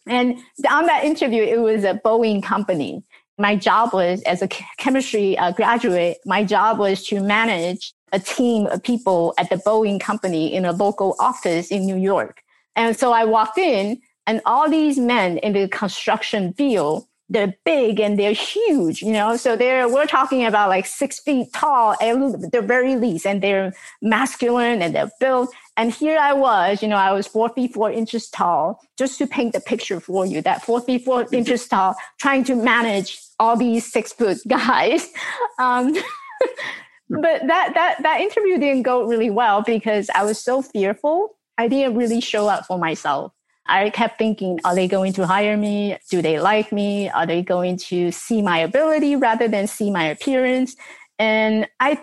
And 0.07 0.39
on 0.69 0.87
that 0.87 1.05
interview, 1.05 1.43
it 1.43 1.61
was 1.61 1.85
a 1.85 1.95
Boeing 1.95 2.43
company. 2.43 3.05
My 3.39 3.57
job 3.57 3.93
was, 3.93 4.23
as 4.23 4.43
a 4.43 4.49
chemistry 4.79 5.39
uh, 5.39 5.53
graduate, 5.53 6.19
my 6.27 6.45
job 6.45 6.79
was 6.79 7.07
to 7.07 7.21
manage 7.21 7.95
a 8.13 8.19
team 8.19 8.67
of 8.67 8.83
people 8.83 9.35
at 9.39 9.51
the 9.51 9.57
Boeing 9.57 10.01
company 10.01 10.53
in 10.55 10.65
a 10.65 10.73
local 10.73 11.17
office 11.19 11.69
in 11.69 11.87
New 11.87 11.97
York. 11.97 12.43
And 12.77 12.97
so 12.97 13.13
I 13.13 13.25
walked 13.25 13.59
in 13.59 14.01
and 14.27 14.41
all 14.47 14.71
these 14.71 14.99
men 14.99 15.39
in 15.39 15.53
the 15.53 15.69
construction 15.69 16.53
field 16.53 17.07
they're 17.33 17.55
big 17.65 17.99
and 17.99 18.19
they're 18.19 18.33
huge, 18.33 19.03
you 19.03 19.13
know. 19.13 19.37
So 19.37 19.57
they're 19.57 19.89
we're 19.89 20.07
talking 20.07 20.45
about 20.45 20.69
like 20.69 20.87
six 20.87 21.19
feet 21.19 21.53
tall 21.55 21.93
at 21.95 22.53
the 22.53 22.63
very 22.63 22.97
least, 22.97 23.27
and 23.27 23.43
they're 23.43 23.73
masculine 24.03 24.83
and 24.83 24.95
they're 24.95 25.11
built. 25.19 25.53
And 25.77 25.91
here 25.91 26.19
I 26.19 26.35
was, 26.35 26.83
you 26.83 26.89
know, 26.89 26.97
I 26.97 27.13
was 27.13 27.27
four 27.27 27.49
feet 27.49 27.73
four 27.73 27.91
inches 27.91 28.29
tall, 28.29 28.81
just 28.99 29.19
to 29.19 29.27
paint 29.27 29.55
the 29.55 29.61
picture 29.61 29.99
for 29.99 30.27
you. 30.27 30.43
That 30.43 30.63
four 30.63 30.83
feet 30.83 31.05
four 31.05 31.27
inches 31.33 31.67
tall, 31.67 31.97
trying 32.21 32.45
to 32.45 32.55
manage 32.55 33.19
all 33.41 33.57
these 33.57 33.91
six 33.91 34.13
foot 34.13 34.39
guys. 34.47 35.09
Um, 35.59 35.97
but 37.21 37.47
that 37.47 37.75
that 37.75 38.03
that 38.03 38.21
interview 38.21 38.59
didn't 38.59 38.83
go 38.83 39.05
really 39.05 39.31
well 39.31 39.63
because 39.63 40.09
I 40.15 40.25
was 40.25 40.39
so 40.39 40.63
fearful. 40.63 41.37
I 41.59 41.69
didn't 41.69 41.97
really 41.97 42.21
show 42.21 42.49
up 42.49 42.67
for 42.67 42.79
myself. 42.79 43.33
I 43.67 43.91
kept 43.91 44.19
thinking, 44.19 44.59
are 44.65 44.75
they 44.75 44.89
going 44.89 45.13
to 45.15 45.27
hire 45.27 45.57
me? 45.57 45.97
Do 46.11 46.21
they 46.21 46.41
like 46.41 46.73
me? 46.73 47.09
Are 47.11 47.27
they 47.27 47.43
going 47.43 47.77
to 47.89 48.11
see 48.11 48.43
my 48.43 48.59
ability 48.59 49.15
rather 49.15 49.47
than 49.47 49.67
see 49.67 49.91
my 49.91 50.05
appearance? 50.05 50.75
And 51.19 51.69
I 51.79 52.01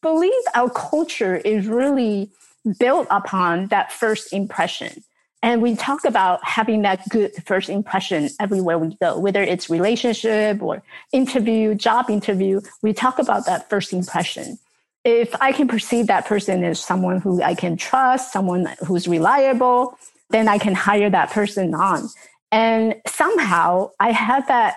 believe 0.00 0.32
our 0.54 0.70
culture 0.70 1.36
is 1.36 1.66
really 1.66 2.30
built 2.78 3.06
upon 3.10 3.66
that 3.66 3.92
first 3.92 4.32
impression. 4.32 5.04
And 5.42 5.60
we 5.60 5.74
talk 5.74 6.04
about 6.04 6.44
having 6.44 6.82
that 6.82 7.08
good 7.08 7.32
first 7.44 7.68
impression 7.68 8.30
everywhere 8.38 8.78
we 8.78 8.96
go, 9.02 9.18
whether 9.18 9.42
it's 9.42 9.68
relationship 9.68 10.62
or 10.62 10.82
interview, 11.12 11.74
job 11.74 12.08
interview, 12.08 12.60
we 12.80 12.92
talk 12.92 13.18
about 13.18 13.46
that 13.46 13.68
first 13.68 13.92
impression. 13.92 14.58
If 15.04 15.34
I 15.40 15.50
can 15.50 15.66
perceive 15.66 16.06
that 16.06 16.26
person 16.26 16.62
as 16.62 16.78
someone 16.78 17.20
who 17.20 17.42
I 17.42 17.56
can 17.56 17.76
trust, 17.76 18.32
someone 18.32 18.68
who's 18.86 19.08
reliable, 19.08 19.98
then 20.30 20.46
I 20.46 20.58
can 20.58 20.74
hire 20.74 21.10
that 21.10 21.30
person 21.30 21.74
on. 21.74 22.08
And 22.52 22.94
somehow 23.08 23.90
I 23.98 24.12
had 24.12 24.46
that 24.46 24.76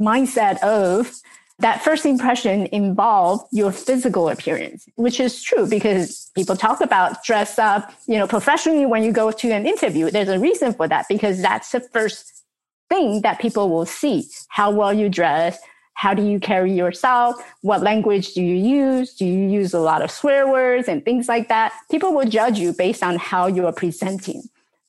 mindset 0.00 0.58
of 0.62 1.12
that 1.60 1.82
first 1.82 2.04
impression 2.06 2.66
involved 2.72 3.46
your 3.52 3.72
physical 3.72 4.28
appearance, 4.28 4.86
which 4.96 5.20
is 5.20 5.42
true 5.42 5.66
because 5.66 6.30
people 6.34 6.56
talk 6.56 6.80
about 6.80 7.22
dress 7.24 7.58
up, 7.58 7.92
you 8.06 8.18
know, 8.18 8.26
professionally 8.26 8.86
when 8.86 9.02
you 9.02 9.12
go 9.12 9.30
to 9.30 9.50
an 9.50 9.66
interview. 9.66 10.10
There's 10.10 10.28
a 10.28 10.38
reason 10.38 10.72
for 10.72 10.88
that 10.88 11.06
because 11.08 11.40
that's 11.42 11.70
the 11.72 11.80
first 11.80 12.44
thing 12.88 13.22
that 13.22 13.38
people 13.38 13.70
will 13.70 13.86
see. 13.86 14.26
How 14.48 14.70
well 14.70 14.92
you 14.92 15.08
dress, 15.08 15.58
how 15.94 16.14
do 16.14 16.26
you 16.26 16.40
carry 16.40 16.72
yourself? 16.72 17.36
What 17.60 17.82
language 17.82 18.32
do 18.32 18.42
you 18.42 18.56
use? 18.56 19.14
Do 19.14 19.26
you 19.26 19.48
use 19.48 19.74
a 19.74 19.80
lot 19.80 20.00
of 20.00 20.10
swear 20.10 20.50
words 20.50 20.88
and 20.88 21.04
things 21.04 21.28
like 21.28 21.48
that? 21.48 21.74
People 21.90 22.14
will 22.14 22.26
judge 22.26 22.58
you 22.58 22.72
based 22.72 23.02
on 23.02 23.18
how 23.18 23.46
you 23.46 23.66
are 23.66 23.72
presenting. 23.72 24.42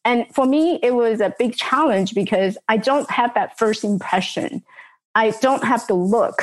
And 0.06 0.26
for 0.34 0.46
me, 0.46 0.80
it 0.82 0.96
was 0.96 1.20
a 1.20 1.36
big 1.38 1.56
challenge 1.56 2.16
because 2.16 2.58
I 2.70 2.78
don't 2.78 3.12
have 3.12 3.34
that 3.34 3.60
first 3.60 3.84
impression. 3.84 4.64
I 5.14 5.32
don't 5.42 5.64
have 5.64 5.86
the 5.88 5.94
look. 5.96 6.42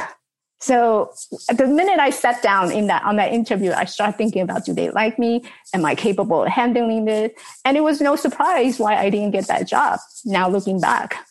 So 0.60 1.12
the 1.48 1.66
minute 1.66 2.00
I 2.00 2.10
sat 2.10 2.42
down 2.42 2.72
in 2.72 2.88
that 2.88 3.04
on 3.04 3.16
that 3.16 3.32
interview, 3.32 3.72
I 3.72 3.84
started 3.84 4.16
thinking 4.16 4.42
about 4.42 4.64
do 4.64 4.72
they 4.72 4.90
like 4.90 5.18
me? 5.18 5.44
Am 5.72 5.84
I 5.84 5.94
capable 5.94 6.42
of 6.42 6.48
handling 6.48 7.04
this? 7.04 7.32
And 7.64 7.76
it 7.76 7.82
was 7.82 8.00
no 8.00 8.16
surprise 8.16 8.78
why 8.78 8.96
I 8.96 9.08
didn't 9.10 9.30
get 9.30 9.46
that 9.46 9.68
job. 9.68 10.00
Now 10.24 10.48
looking 10.48 10.80
back. 10.80 11.24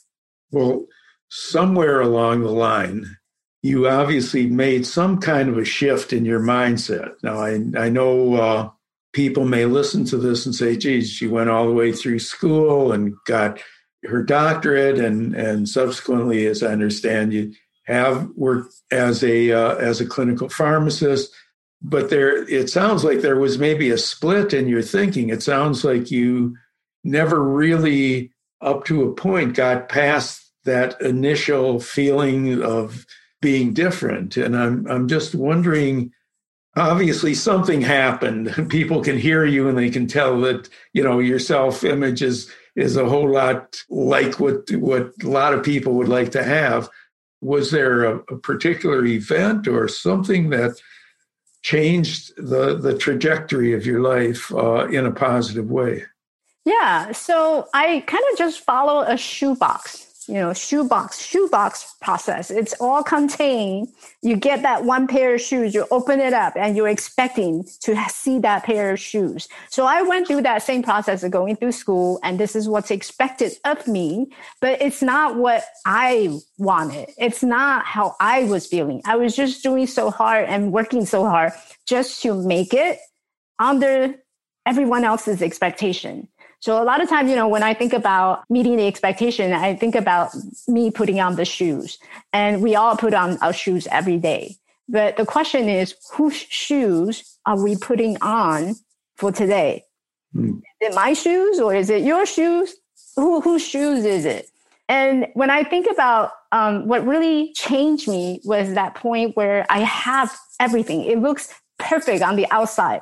Well, 0.52 0.86
somewhere 1.30 2.00
along 2.00 2.44
the 2.44 2.52
line, 2.52 3.18
you 3.62 3.90
obviously 3.90 4.48
made 4.48 4.86
some 4.86 5.20
kind 5.20 5.50
of 5.50 5.58
a 5.58 5.66
shift 5.66 6.14
in 6.14 6.24
your 6.24 6.40
mindset. 6.40 7.12
Now 7.22 7.40
I 7.40 7.60
I 7.78 7.90
know 7.90 8.36
uh, 8.36 8.70
people 9.12 9.46
may 9.46 9.66
listen 9.66 10.06
to 10.06 10.18
this 10.18 10.46
and 10.46 10.56
say, 10.56 10.78
geez, 10.78 11.10
she 11.10 11.28
went 11.28 11.50
all 11.50 11.68
the 11.68 11.74
way 11.74 11.92
through 11.92 12.20
school 12.20 12.92
and 12.94 13.14
got 13.26 13.60
her 14.04 14.24
doctorate 14.24 15.00
and, 15.00 15.34
and 15.36 15.68
subsequently, 15.68 16.46
as 16.46 16.64
I 16.64 16.72
understand, 16.72 17.34
you 17.34 17.54
have 17.88 18.30
worked 18.36 18.74
as 18.92 19.24
a, 19.24 19.52
uh, 19.52 19.76
as 19.76 20.00
a 20.00 20.06
clinical 20.06 20.50
pharmacist. 20.50 21.34
But 21.82 22.10
there, 22.10 22.48
it 22.50 22.70
sounds 22.70 23.04
like 23.04 23.22
there 23.22 23.40
was 23.40 23.58
maybe 23.58 23.90
a 23.90 23.98
split 23.98 24.54
in 24.54 24.68
your 24.68 24.82
thinking. 24.82 25.30
It 25.30 25.42
sounds 25.42 25.84
like 25.84 26.12
you 26.12 26.58
never 27.04 27.42
really, 27.42 28.32
up 28.62 28.86
to 28.86 29.04
a 29.04 29.14
point, 29.14 29.56
got 29.56 29.90
past 29.90 30.52
that 30.66 31.00
initial 31.02 31.80
feeling 31.80 32.62
of 32.62 33.06
being 33.42 33.74
different. 33.74 34.36
And 34.36 34.58
I'm, 34.58 34.86
I'm 34.88 35.08
just 35.08 35.34
wondering 35.34 36.12
obviously 36.78 37.34
something 37.34 37.82
happened 37.82 38.54
people 38.70 39.02
can 39.04 39.18
hear 39.18 39.46
you 39.46 39.68
and 39.68 39.78
they 39.78 39.90
can 39.90 40.08
tell 40.08 40.40
that 40.42 40.70
you 40.94 41.04
know 41.04 41.20
your 41.20 41.40
self 41.40 41.84
image 41.84 42.22
is 42.22 42.52
is 42.76 42.96
a 42.96 43.10
whole 43.10 43.32
lot 43.32 43.82
like 43.90 44.40
what 44.40 44.70
what 44.74 45.12
a 45.24 45.28
lot 45.28 45.54
of 45.54 45.64
people 45.64 45.94
would 45.94 46.08
like 46.08 46.32
to 46.32 46.44
have 46.44 46.88
was 47.42 47.72
there 47.72 48.04
a, 48.04 48.16
a 48.30 48.38
particular 48.38 49.06
event 49.06 49.68
or 49.68 49.88
something 49.88 50.50
that 50.50 50.82
changed 51.62 52.34
the 52.38 52.78
the 52.78 52.98
trajectory 52.98 53.74
of 53.74 53.86
your 53.86 54.02
life 54.02 54.54
uh, 54.54 54.88
in 54.88 55.06
a 55.06 55.12
positive 55.12 55.70
way? 55.70 56.04
Yeah 56.66 57.12
so 57.14 57.68
i 57.74 58.04
kind 58.08 58.24
of 58.32 58.38
just 58.38 58.60
follow 58.60 59.02
a 59.02 59.16
shoebox 59.16 60.07
you 60.28 60.36
know, 60.36 60.54
shoebox, 60.54 61.22
shoebox 61.26 61.96
process. 62.02 62.52
It's 62.52 62.74
all 62.80 63.04
contained. 63.04 63.88
You 64.22 64.36
get 64.36 64.62
that 64.64 64.84
one 64.84 65.08
pair 65.08 65.36
of 65.36 65.42
shoes, 65.42 65.74
you 65.74 65.88
open 65.90 66.20
it 66.20 66.34
up 66.34 66.54
and 66.58 66.76
you're 66.76 66.90
expecting 66.90 67.66
to 67.82 67.96
see 68.10 68.40
that 68.40 68.64
pair 68.64 68.92
of 68.92 69.00
shoes. 69.00 69.48
So 69.70 69.86
I 69.86 70.02
went 70.02 70.28
through 70.28 70.42
that 70.42 70.64
same 70.64 70.84
process 70.84 71.24
of 71.24 71.32
going 71.32 71.56
through 71.56 71.72
school 71.72 72.20
and 72.24 72.40
this 72.40 72.56
is 72.56 72.68
what's 72.68 72.92
expected 72.92 73.54
of 73.66 73.88
me, 73.88 74.28
but 74.60 74.82
it's 74.82 75.02
not 75.02 75.38
what 75.38 75.64
I 75.86 76.38
wanted. 76.58 77.10
It's 77.18 77.44
not 77.44 77.86
how 77.86 78.16
I 78.20 78.44
was 78.44 78.68
feeling. 78.68 79.02
I 79.06 79.16
was 79.16 79.36
just 79.36 79.64
doing 79.64 79.88
so 79.88 80.12
hard 80.12 80.46
and 80.50 80.74
working 80.74 81.06
so 81.06 81.24
hard 81.26 81.54
just 81.86 82.22
to 82.24 82.34
make 82.34 82.74
it 82.74 83.00
under 83.60 84.16
everyone 84.66 85.06
else's 85.06 85.42
expectation. 85.42 86.28
So 86.60 86.82
a 86.82 86.86
lot 86.86 87.02
of 87.02 87.10
times, 87.10 87.30
you 87.30 87.36
know, 87.36 87.48
when 87.48 87.64
I 87.64 87.74
think 87.74 87.94
about 87.94 88.44
meeting 88.50 88.78
the 88.78 88.88
expectation, 88.88 89.54
I 89.54 89.76
think 89.76 89.96
about 89.96 90.36
me 90.68 90.92
putting 90.92 91.20
on 91.20 91.36
the 91.36 91.46
shoes 91.46 92.00
and 92.34 92.62
we 92.62 92.76
all 92.76 92.98
put 92.98 93.14
on 93.14 93.38
our 93.40 93.54
shoes 93.54 93.88
every 93.92 94.18
day. 94.18 94.56
But 94.90 95.18
the 95.18 95.26
question 95.26 95.70
is, 95.70 95.96
whose 96.14 96.36
shoes 96.36 97.38
are 97.46 97.62
we 97.62 97.76
putting 97.76 98.18
on 98.22 98.76
for 99.16 99.32
today? 99.32 99.84
Mm. 100.36 100.58
Is 100.58 100.90
it 100.90 100.96
my 100.96 101.14
shoes 101.14 101.60
or 101.60 101.76
is 101.76 101.90
it 101.90 102.04
your 102.04 102.26
shoes? 102.26 102.76
Who, 103.16 103.42
whose 103.42 103.66
shoes 103.66 104.06
is 104.06 104.26
it? 104.26 104.50
And 104.90 105.28
when 105.34 105.50
I 105.50 105.64
think 105.64 105.88
about 105.92 106.32
um, 106.52 106.88
what 106.88 107.06
really 107.06 107.54
changed 107.54 108.08
me 108.08 108.40
was 108.44 108.74
that 108.74 108.96
point 108.96 109.36
where 109.36 109.66
I 109.70 109.80
have 109.80 110.36
everything. 110.60 111.04
It 111.04 111.20
looks 111.20 111.54
perfect 111.78 112.24
on 112.24 112.36
the 112.36 112.48
outside, 112.52 113.02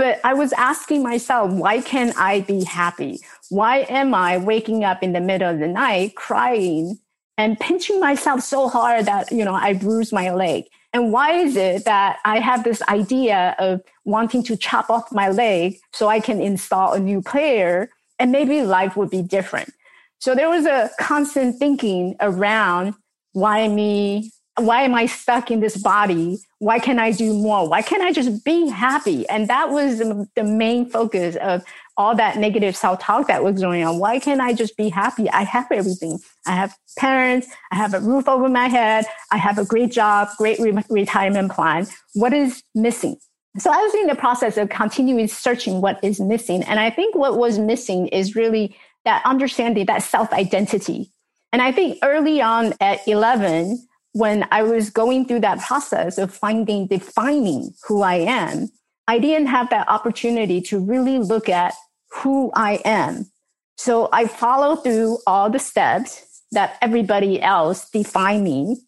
But 0.00 0.18
I 0.24 0.32
was 0.32 0.54
asking 0.54 1.02
myself, 1.02 1.52
why 1.52 1.82
can't 1.82 2.16
I 2.16 2.40
be 2.40 2.64
happy? 2.64 3.18
Why 3.50 3.80
am 3.80 4.14
I 4.14 4.38
waking 4.38 4.82
up 4.82 5.02
in 5.02 5.12
the 5.12 5.20
middle 5.20 5.50
of 5.50 5.58
the 5.58 5.68
night 5.68 6.14
crying 6.14 6.98
and 7.36 7.60
pinching 7.60 8.00
myself 8.00 8.40
so 8.40 8.70
hard 8.70 9.04
that, 9.04 9.30
you 9.30 9.44
know, 9.44 9.52
I 9.52 9.74
bruise 9.74 10.10
my 10.10 10.32
leg? 10.32 10.64
And 10.94 11.12
why 11.12 11.32
is 11.32 11.54
it 11.54 11.84
that 11.84 12.16
I 12.24 12.38
have 12.38 12.64
this 12.64 12.80
idea 12.88 13.54
of 13.58 13.82
wanting 14.06 14.42
to 14.44 14.56
chop 14.56 14.88
off 14.88 15.12
my 15.12 15.28
leg 15.28 15.76
so 15.92 16.08
I 16.08 16.18
can 16.18 16.40
install 16.40 16.94
a 16.94 16.98
new 16.98 17.20
player 17.20 17.90
and 18.18 18.32
maybe 18.32 18.62
life 18.62 18.96
would 18.96 19.10
be 19.10 19.20
different? 19.20 19.70
So 20.18 20.34
there 20.34 20.48
was 20.48 20.64
a 20.64 20.88
constant 20.98 21.58
thinking 21.58 22.16
around 22.20 22.94
why 23.32 23.68
me? 23.68 24.32
Why 24.60 24.82
am 24.82 24.94
I 24.94 25.06
stuck 25.06 25.50
in 25.50 25.60
this 25.60 25.76
body? 25.76 26.38
Why 26.58 26.78
can't 26.78 26.98
I 26.98 27.12
do 27.12 27.32
more? 27.32 27.68
Why 27.68 27.82
can't 27.82 28.02
I 28.02 28.12
just 28.12 28.44
be 28.44 28.68
happy? 28.68 29.28
And 29.28 29.48
that 29.48 29.70
was 29.70 29.98
the 29.98 30.44
main 30.44 30.88
focus 30.88 31.36
of 31.36 31.62
all 31.96 32.14
that 32.16 32.38
negative 32.38 32.76
self-talk 32.76 33.26
that 33.28 33.42
was 33.42 33.60
going 33.60 33.84
on. 33.84 33.98
Why 33.98 34.18
can't 34.18 34.40
I 34.40 34.52
just 34.52 34.76
be 34.76 34.88
happy? 34.88 35.28
I 35.30 35.42
have 35.42 35.66
everything. 35.70 36.18
I 36.46 36.52
have 36.52 36.74
parents. 36.98 37.48
I 37.70 37.76
have 37.76 37.94
a 37.94 38.00
roof 38.00 38.28
over 38.28 38.48
my 38.48 38.68
head. 38.68 39.04
I 39.30 39.36
have 39.36 39.58
a 39.58 39.64
great 39.64 39.90
job, 39.90 40.28
great 40.38 40.58
re- 40.58 40.84
retirement 40.88 41.52
plan. 41.52 41.86
What 42.14 42.32
is 42.32 42.62
missing? 42.74 43.16
So 43.58 43.70
I 43.70 43.78
was 43.78 43.94
in 43.94 44.06
the 44.06 44.14
process 44.14 44.56
of 44.56 44.68
continuing 44.68 45.28
searching 45.28 45.80
what 45.80 46.02
is 46.04 46.20
missing. 46.20 46.62
And 46.64 46.78
I 46.78 46.90
think 46.90 47.14
what 47.14 47.36
was 47.36 47.58
missing 47.58 48.08
is 48.08 48.36
really 48.36 48.76
that 49.04 49.24
understanding, 49.24 49.86
that 49.86 50.02
self-identity 50.02 51.10
and 51.52 51.60
I 51.60 51.72
think 51.72 51.98
early 52.02 52.40
on 52.40 52.74
at 52.80 53.06
11, 53.06 53.86
when 54.12 54.46
I 54.50 54.62
was 54.62 54.90
going 54.90 55.26
through 55.26 55.40
that 55.40 55.60
process 55.60 56.18
of 56.18 56.32
finding, 56.32 56.86
defining 56.86 57.74
who 57.86 58.02
I 58.02 58.16
am, 58.16 58.68
I 59.06 59.18
didn't 59.18 59.48
have 59.48 59.70
that 59.70 59.88
opportunity 59.88 60.60
to 60.62 60.78
really 60.78 61.18
look 61.18 61.48
at 61.48 61.74
who 62.10 62.50
I 62.54 62.80
am. 62.84 63.30
So 63.76 64.08
I 64.12 64.26
followed 64.26 64.82
through 64.82 65.18
all 65.26 65.48
the 65.48 65.58
steps 65.58 66.42
that 66.52 66.76
everybody 66.82 67.40
else 67.40 67.88
define 67.90 68.42
me. 68.44 68.82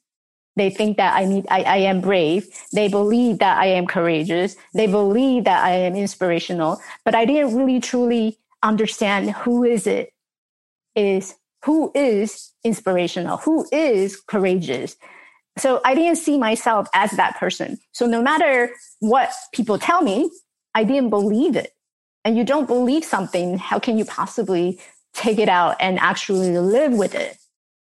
They 0.56 0.68
think 0.68 0.98
that 0.98 1.14
I 1.14 1.24
need, 1.24 1.46
I, 1.50 1.62
I 1.62 1.76
am 1.78 2.00
brave. 2.00 2.46
They 2.72 2.88
believe 2.88 3.38
that 3.38 3.58
I 3.58 3.66
am 3.66 3.86
courageous. 3.86 4.56
They 4.74 4.86
believe 4.86 5.44
that 5.44 5.64
I 5.64 5.70
am 5.70 5.96
inspirational, 5.96 6.78
but 7.04 7.14
I 7.14 7.24
didn't 7.24 7.56
really 7.56 7.80
truly 7.80 8.38
understand 8.62 9.30
who 9.30 9.64
is 9.64 9.86
it 9.86 10.12
is 10.94 11.36
who 11.64 11.92
is 11.94 12.52
inspirational, 12.64 13.38
who 13.38 13.66
is 13.72 14.20
courageous. 14.20 14.96
So 15.58 15.80
I 15.84 15.94
didn't 15.94 16.16
see 16.16 16.38
myself 16.38 16.88
as 16.94 17.10
that 17.12 17.36
person. 17.36 17.78
So 17.92 18.06
no 18.06 18.22
matter 18.22 18.70
what 19.00 19.32
people 19.52 19.78
tell 19.78 20.02
me, 20.02 20.30
I 20.74 20.84
didn't 20.84 21.10
believe 21.10 21.56
it. 21.56 21.72
And 22.24 22.36
you 22.36 22.44
don't 22.44 22.66
believe 22.66 23.04
something, 23.04 23.58
how 23.58 23.78
can 23.78 23.98
you 23.98 24.04
possibly 24.04 24.80
take 25.12 25.38
it 25.38 25.48
out 25.48 25.76
and 25.80 25.98
actually 25.98 26.56
live 26.58 26.92
with 26.92 27.14
it? 27.14 27.36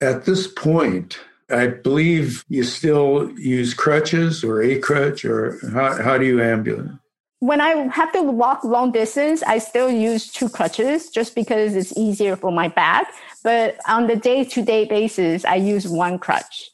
At 0.01 0.27
this 0.27 0.47
point, 0.47 1.19
I 1.51 1.69
believe 1.69 2.45
you 2.49 2.65
still 2.65 3.31
use 3.39 3.75
crutches 3.75 4.43
or 4.43 4.63
a 4.63 4.79
crutch, 4.79 5.25
or 5.25 5.59
how, 5.73 6.03
how 6.03 6.19
do 6.19 6.27
you 6.27 6.43
ambulate? 6.43 6.91
when 7.45 7.61
I 7.61 7.89
have 7.95 8.11
to 8.13 8.23
walk 8.23 8.65
long 8.65 8.91
distance, 8.91 9.43
I 9.43 9.59
still 9.59 9.91
use 9.91 10.33
two 10.33 10.49
crutches 10.49 11.11
just 11.11 11.35
because 11.35 11.77
it's 11.77 11.95
easier 11.95 12.37
for 12.37 12.51
my 12.51 12.69
back. 12.69 13.13
But 13.43 13.77
on 13.87 14.07
the 14.07 14.17
day 14.17 14.45
to 14.45 14.63
day 14.63 14.87
basis, 14.87 15.45
I 15.45 15.57
use 15.57 15.87
one 15.87 16.19
crutch. 16.19 16.71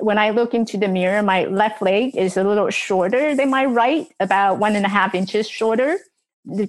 When 0.00 0.18
I 0.18 0.30
look 0.30 0.54
into 0.54 0.76
the 0.78 0.88
mirror, 0.88 1.22
my 1.22 1.44
left 1.46 1.82
leg 1.82 2.16
is 2.16 2.36
a 2.36 2.44
little 2.44 2.70
shorter 2.70 3.34
than 3.34 3.50
my 3.50 3.64
right, 3.64 4.06
about 4.20 4.58
one 4.58 4.76
and 4.76 4.86
a 4.86 4.88
half 4.88 5.14
inches 5.14 5.48
shorter 5.48 5.98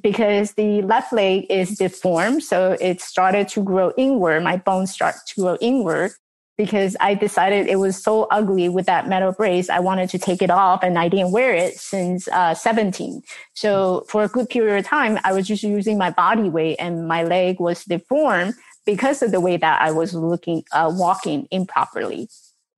because 0.01 0.53
the 0.53 0.81
left 0.81 1.13
leg 1.13 1.45
is 1.49 1.77
deformed. 1.77 2.43
So 2.43 2.75
it 2.81 3.01
started 3.01 3.47
to 3.49 3.63
grow 3.63 3.93
inward. 3.97 4.43
My 4.43 4.57
bones 4.57 4.91
start 4.91 5.15
to 5.27 5.41
grow 5.41 5.57
inward 5.61 6.11
because 6.57 6.97
I 6.99 7.13
decided 7.13 7.67
it 7.67 7.77
was 7.77 8.03
so 8.03 8.23
ugly 8.31 8.67
with 8.67 8.85
that 8.87 9.07
metal 9.07 9.31
brace. 9.31 9.69
I 9.69 9.79
wanted 9.79 10.09
to 10.09 10.19
take 10.19 10.41
it 10.41 10.49
off 10.49 10.83
and 10.83 10.99
I 10.99 11.07
didn't 11.07 11.31
wear 11.31 11.53
it 11.53 11.79
since 11.79 12.27
uh, 12.27 12.53
17. 12.53 13.21
So 13.53 14.05
for 14.09 14.23
a 14.23 14.27
good 14.27 14.49
period 14.49 14.77
of 14.77 14.85
time, 14.85 15.17
I 15.23 15.31
was 15.31 15.47
just 15.47 15.63
using 15.63 15.97
my 15.97 16.09
body 16.09 16.49
weight 16.49 16.75
and 16.77 17.07
my 17.07 17.23
leg 17.23 17.61
was 17.61 17.85
deformed 17.85 18.55
because 18.85 19.21
of 19.21 19.31
the 19.31 19.39
way 19.39 19.55
that 19.55 19.81
I 19.81 19.91
was 19.91 20.13
looking, 20.13 20.65
uh, 20.73 20.91
walking 20.93 21.47
improperly. 21.49 22.27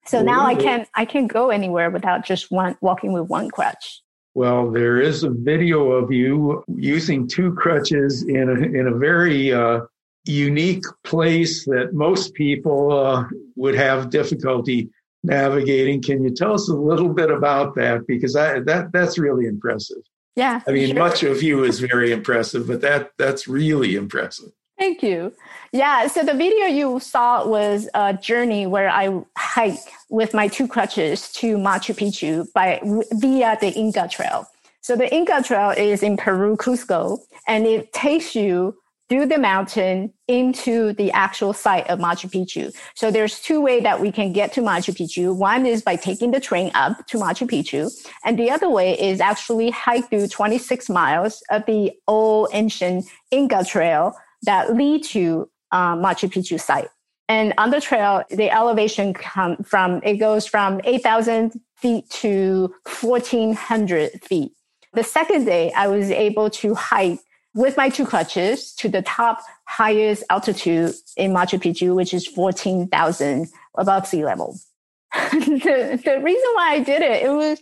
So 0.06 0.22
now 0.22 0.46
I 0.46 0.56
can't 0.56 0.88
I 0.96 1.06
can't 1.06 1.32
go 1.32 1.50
anywhere 1.50 1.90
without 1.90 2.26
just 2.26 2.52
one 2.52 2.76
walking 2.82 3.14
with 3.14 3.28
one 3.28 3.50
crutch. 3.50 4.02
Well, 4.34 4.72
there 4.72 5.00
is 5.00 5.24
a 5.24 5.30
video 5.30 5.92
of 5.92 6.12
you 6.12 6.64
using 6.68 7.28
two 7.28 7.54
crutches 7.54 8.24
in 8.24 8.50
a, 8.50 8.80
in 8.80 8.88
a 8.88 8.98
very 8.98 9.54
uh, 9.54 9.82
unique 10.26 10.86
place 11.04 11.66
that 11.66 11.94
most 11.94 12.34
people 12.34 12.94
uh, 12.94 13.26
would 13.58 13.76
have 13.76 14.10
difficulty 14.10 14.90
navigating. 15.24 16.02
Can 16.02 16.24
you 16.24 16.32
tell 16.32 16.54
us 16.54 16.70
a 16.70 16.76
little 16.76 17.10
bit 17.10 17.30
about 17.30 17.76
that? 17.76 18.08
Because 18.08 18.36
I, 18.36 18.62
that 18.62 18.92
that's 18.94 19.18
really 19.18 19.46
impressive. 19.46 20.02
Yeah. 20.36 20.62
I 20.66 20.72
mean, 20.72 20.96
sure. 20.96 21.00
much 21.00 21.24
of 21.24 21.44
you 21.44 21.64
is 21.66 21.80
very 21.80 22.12
impressive, 22.12 22.68
but 22.68 22.82
that 22.82 23.12
that's 23.18 23.48
really 23.48 23.96
impressive. 23.96 24.52
Thank 24.80 25.04
you. 25.04 25.34
Yeah. 25.74 26.08
So 26.08 26.24
the 26.24 26.34
video 26.34 26.66
you 26.66 27.00
saw 27.00 27.48
was 27.48 27.88
a 27.94 28.14
journey 28.14 28.68
where 28.68 28.90
I 28.90 29.22
hike 29.38 29.80
with 30.10 30.34
my 30.34 30.50
two 30.50 30.68
crutches 30.68 31.32
to 31.34 31.56
Machu 31.56 31.96
Picchu 31.96 32.52
by 32.52 32.82
via 33.14 33.58
the 33.62 33.70
Inca 33.70 34.10
Trail. 34.10 34.46
So 34.82 34.98
the 34.98 35.14
Inca 35.14 35.42
Trail 35.44 35.70
is 35.70 36.04
in 36.04 36.18
Peru, 36.18 36.58
Cusco, 36.58 37.20
and 37.48 37.66
it 37.66 37.94
takes 37.94 38.36
you 38.36 38.76
through 39.08 39.28
the 39.28 39.38
mountain 39.38 40.12
into 40.28 40.94
the 40.94 41.12
actual 41.12 41.54
site 41.54 41.90
of 41.90 42.00
Machu 42.00 42.30
Picchu. 42.30 42.74
So 42.96 43.10
there's 43.10 43.40
two 43.40 43.62
ways 43.62 43.84
that 43.84 44.02
we 44.02 44.12
can 44.12 44.34
get 44.34 44.52
to 44.54 44.62
Machu 44.62 44.94
Picchu. 44.94 45.36
One 45.36 45.66
is 45.66 45.82
by 45.82 45.96
taking 45.96 46.32
the 46.32 46.40
train 46.42 46.72
up 46.74 47.08
to 47.08 47.18
Machu 47.18 47.48
Picchu. 47.48 47.90
And 48.26 48.38
the 48.38 48.50
other 48.52 48.70
way 48.70 49.00
is 49.00 49.22
actually 49.22 49.70
hike 49.70 50.10
through 50.10 50.28
26 50.28 50.90
miles 50.90 51.44
of 51.50 51.66
the 51.66 51.94
old 52.08 52.50
ancient 52.52 53.06
Inca 53.32 53.64
trail 53.64 54.14
that 54.44 54.76
lead 54.76 55.04
to 55.04 55.50
uh, 55.72 55.96
Machu 55.96 56.30
Picchu 56.30 56.60
site. 56.60 56.90
And 57.30 57.54
on 57.58 57.70
the 57.70 57.80
trail, 57.80 58.24
the 58.30 58.50
elevation 58.52 59.14
come 59.14 59.58
from, 59.64 60.02
it 60.04 60.18
goes 60.18 60.46
from 60.46 60.82
8,000 60.84 61.60
feet 61.78 62.10
to 62.10 62.74
1,400 63.00 64.22
feet. 64.24 64.52
The 64.94 65.04
second 65.04 65.46
day, 65.46 65.72
I 65.72 65.88
was 65.88 66.12
able 66.12 66.50
to 66.50 66.74
hike 66.76 67.20
with 67.54 67.78
my 67.78 67.90
two 67.90 68.06
crutches 68.06 68.74
to 68.76 68.90
the 68.90 69.02
top 69.02 69.42
highest 69.66 70.24
altitude 70.30 70.94
in 71.16 71.32
Machu 71.32 71.60
Picchu, 71.60 71.96
which 71.96 72.14
is 72.14 72.28
14,000 72.28 73.48
above 73.78 74.08
sea 74.08 74.26
level. 74.26 74.58
the, 75.14 76.02
the 76.04 76.20
reason 76.22 76.50
why 76.54 76.74
I 76.74 76.80
did 76.80 77.02
it, 77.02 77.24
it 77.24 77.30
was 77.30 77.62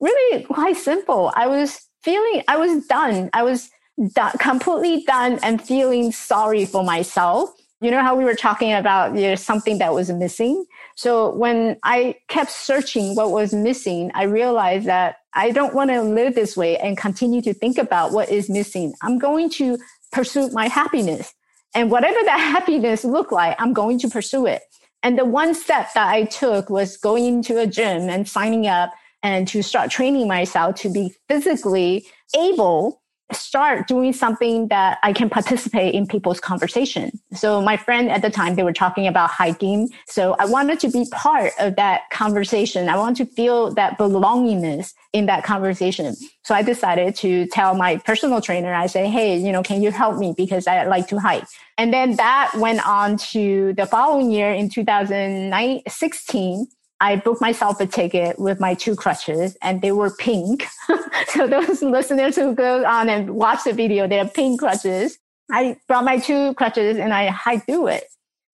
really 0.00 0.44
quite 0.44 0.76
simple. 0.76 1.32
I 1.34 1.46
was 1.46 1.86
feeling, 2.02 2.42
I 2.48 2.56
was 2.56 2.86
done. 2.86 3.30
I 3.32 3.42
was 3.42 3.70
done, 4.08 4.32
completely 4.38 5.04
done 5.04 5.38
and 5.42 5.62
feeling 5.62 6.12
sorry 6.12 6.64
for 6.64 6.82
myself. 6.82 7.50
You 7.80 7.90
know 7.90 8.02
how 8.02 8.14
we 8.14 8.24
were 8.24 8.34
talking 8.34 8.72
about 8.72 9.14
there's 9.14 9.42
something 9.42 9.78
that 9.78 9.94
was 9.94 10.10
missing? 10.10 10.66
So 10.96 11.34
when 11.34 11.78
I 11.82 12.16
kept 12.28 12.50
searching 12.50 13.14
what 13.14 13.30
was 13.30 13.54
missing, 13.54 14.10
I 14.14 14.24
realized 14.24 14.86
that 14.86 15.16
I 15.32 15.50
don't 15.50 15.74
want 15.74 15.90
to 15.90 16.02
live 16.02 16.34
this 16.34 16.56
way 16.56 16.76
and 16.76 16.96
continue 16.96 17.40
to 17.42 17.54
think 17.54 17.78
about 17.78 18.12
what 18.12 18.28
is 18.28 18.50
missing. 18.50 18.92
I'm 19.02 19.18
going 19.18 19.48
to 19.50 19.78
pursue 20.12 20.50
my 20.50 20.68
happiness. 20.68 21.32
And 21.74 21.90
whatever 21.90 22.18
that 22.24 22.40
happiness 22.54 23.04
look 23.04 23.32
like, 23.32 23.56
I'm 23.58 23.72
going 23.72 23.98
to 24.00 24.08
pursue 24.08 24.46
it. 24.46 24.62
And 25.02 25.18
the 25.18 25.24
one 25.24 25.54
step 25.54 25.88
that 25.94 26.08
I 26.08 26.24
took 26.24 26.68
was 26.68 26.96
going 26.98 27.42
to 27.44 27.58
a 27.58 27.66
gym 27.66 28.10
and 28.10 28.28
signing 28.28 28.66
up 28.66 28.92
and 29.22 29.48
to 29.48 29.62
start 29.62 29.90
training 29.90 30.28
myself 30.28 30.74
to 30.76 30.90
be 30.90 31.14
physically 31.28 32.06
able 32.36 32.99
start 33.32 33.88
doing 33.88 34.12
something 34.12 34.68
that 34.68 34.98
I 35.02 35.12
can 35.12 35.30
participate 35.30 35.94
in 35.94 36.06
people's 36.06 36.40
conversation. 36.40 37.18
So 37.34 37.60
my 37.60 37.76
friend 37.76 38.10
at 38.10 38.22
the 38.22 38.30
time, 38.30 38.54
they 38.56 38.62
were 38.62 38.72
talking 38.72 39.06
about 39.06 39.30
hiking. 39.30 39.90
So 40.06 40.36
I 40.38 40.46
wanted 40.46 40.80
to 40.80 40.90
be 40.90 41.06
part 41.10 41.52
of 41.58 41.76
that 41.76 42.08
conversation. 42.10 42.88
I 42.88 42.96
want 42.96 43.16
to 43.18 43.26
feel 43.26 43.72
that 43.74 43.98
belongingness 43.98 44.94
in 45.12 45.26
that 45.26 45.44
conversation. 45.44 46.16
So 46.44 46.54
I 46.54 46.62
decided 46.62 47.16
to 47.16 47.46
tell 47.46 47.74
my 47.74 47.96
personal 47.98 48.40
trainer, 48.40 48.72
I 48.72 48.86
say, 48.86 49.08
Hey, 49.08 49.36
you 49.36 49.52
know, 49.52 49.62
can 49.62 49.82
you 49.82 49.90
help 49.90 50.18
me? 50.18 50.34
Because 50.36 50.66
I 50.66 50.84
like 50.84 51.08
to 51.08 51.18
hike. 51.18 51.44
And 51.78 51.92
then 51.92 52.16
that 52.16 52.52
went 52.56 52.86
on 52.86 53.16
to 53.32 53.72
the 53.74 53.86
following 53.86 54.30
year 54.30 54.52
in 54.52 54.68
2016. 54.68 56.66
I 57.00 57.16
booked 57.16 57.40
myself 57.40 57.80
a 57.80 57.86
ticket 57.86 58.38
with 58.38 58.60
my 58.60 58.74
two 58.74 58.94
crutches 58.94 59.56
and 59.62 59.80
they 59.80 59.92
were 59.92 60.10
pink. 60.10 60.66
so 61.28 61.46
those 61.46 61.82
listeners 61.82 62.36
who 62.36 62.54
go 62.54 62.84
on 62.84 63.08
and 63.08 63.30
watch 63.30 63.64
the 63.64 63.72
video, 63.72 64.06
they're 64.06 64.28
pink 64.28 64.60
crutches. 64.60 65.18
I 65.50 65.76
brought 65.88 66.04
my 66.04 66.18
two 66.18 66.54
crutches 66.54 66.98
and 66.98 67.12
I 67.14 67.28
hiked 67.28 67.66
through 67.66 67.88
it. 67.88 68.04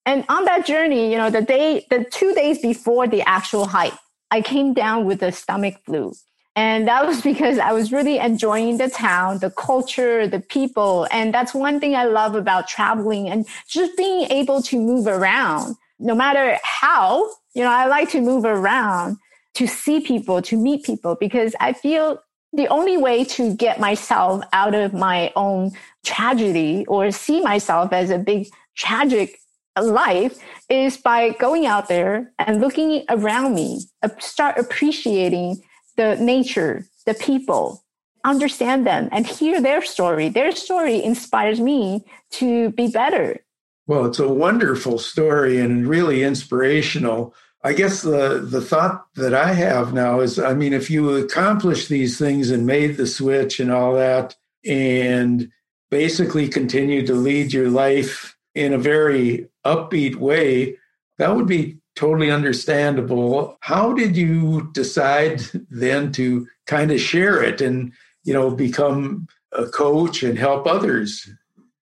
And 0.06 0.24
on 0.28 0.44
that 0.44 0.64
journey, 0.64 1.10
you 1.10 1.18
know, 1.18 1.30
the 1.30 1.42
day, 1.42 1.84
the 1.90 2.04
two 2.04 2.32
days 2.34 2.60
before 2.60 3.08
the 3.08 3.22
actual 3.22 3.66
hike, 3.66 3.92
I 4.30 4.40
came 4.40 4.72
down 4.72 5.04
with 5.04 5.22
a 5.22 5.32
stomach 5.32 5.76
flu. 5.84 6.12
And 6.54 6.88
that 6.88 7.06
was 7.06 7.20
because 7.30 7.58
I 7.58 7.72
was 7.72 7.92
really 7.92 8.18
enjoying 8.18 8.78
the 8.78 8.88
town, 8.88 9.38
the 9.38 9.50
culture, 9.50 10.28
the 10.28 10.40
people. 10.40 11.06
And 11.10 11.34
that's 11.34 11.52
one 11.52 11.80
thing 11.80 11.96
I 11.96 12.04
love 12.04 12.36
about 12.36 12.68
traveling 12.68 13.28
and 13.28 13.46
just 13.68 13.96
being 13.96 14.30
able 14.30 14.62
to 14.62 14.80
move 14.80 15.06
around, 15.08 15.76
no 15.98 16.14
matter 16.14 16.58
how, 16.62 17.28
you 17.54 17.62
know, 17.62 17.70
I 17.70 17.86
like 17.86 18.10
to 18.10 18.20
move 18.20 18.44
around 18.44 19.16
to 19.54 19.66
see 19.66 20.00
people, 20.00 20.42
to 20.42 20.56
meet 20.56 20.84
people, 20.84 21.16
because 21.18 21.54
I 21.60 21.72
feel 21.72 22.20
the 22.52 22.68
only 22.68 22.96
way 22.96 23.24
to 23.24 23.54
get 23.54 23.80
myself 23.80 24.44
out 24.52 24.74
of 24.74 24.94
my 24.94 25.32
own 25.36 25.72
tragedy 26.04 26.84
or 26.86 27.10
see 27.10 27.40
myself 27.40 27.92
as 27.92 28.10
a 28.10 28.18
big 28.18 28.48
tragic 28.76 29.38
life 29.80 30.38
is 30.70 30.96
by 30.96 31.30
going 31.30 31.66
out 31.66 31.88
there 31.88 32.32
and 32.38 32.60
looking 32.60 33.04
around 33.10 33.54
me, 33.54 33.80
start 34.18 34.58
appreciating 34.58 35.62
the 35.96 36.16
nature, 36.16 36.86
the 37.04 37.14
people, 37.14 37.82
understand 38.24 38.86
them 38.86 39.08
and 39.12 39.26
hear 39.26 39.60
their 39.60 39.82
story. 39.82 40.28
Their 40.28 40.52
story 40.52 41.02
inspires 41.02 41.60
me 41.60 42.04
to 42.32 42.70
be 42.70 42.88
better. 42.88 43.40
Well, 43.86 44.06
it's 44.06 44.18
a 44.18 44.28
wonderful 44.28 44.98
story 44.98 45.60
and 45.60 45.86
really 45.86 46.22
inspirational. 46.24 47.34
I 47.62 47.72
guess 47.72 48.02
the, 48.02 48.40
the 48.44 48.60
thought 48.60 49.06
that 49.14 49.34
I 49.34 49.52
have 49.52 49.94
now 49.94 50.20
is 50.20 50.38
I 50.38 50.54
mean, 50.54 50.72
if 50.72 50.90
you 50.90 51.16
accomplish 51.16 51.86
these 51.86 52.18
things 52.18 52.50
and 52.50 52.66
made 52.66 52.96
the 52.96 53.06
switch 53.06 53.60
and 53.60 53.70
all 53.70 53.94
that, 53.94 54.36
and 54.64 55.50
basically 55.90 56.48
continue 56.48 57.06
to 57.06 57.14
lead 57.14 57.52
your 57.52 57.70
life 57.70 58.36
in 58.54 58.72
a 58.72 58.78
very 58.78 59.48
upbeat 59.64 60.16
way, 60.16 60.76
that 61.18 61.36
would 61.36 61.46
be 61.46 61.78
totally 61.94 62.30
understandable. 62.30 63.56
How 63.60 63.92
did 63.92 64.16
you 64.16 64.68
decide 64.72 65.42
then 65.70 66.12
to 66.12 66.46
kind 66.66 66.90
of 66.90 67.00
share 67.00 67.42
it 67.42 67.60
and, 67.60 67.92
you 68.24 68.34
know, 68.34 68.50
become 68.50 69.28
a 69.52 69.66
coach 69.66 70.22
and 70.22 70.38
help 70.38 70.66
others? 70.66 71.28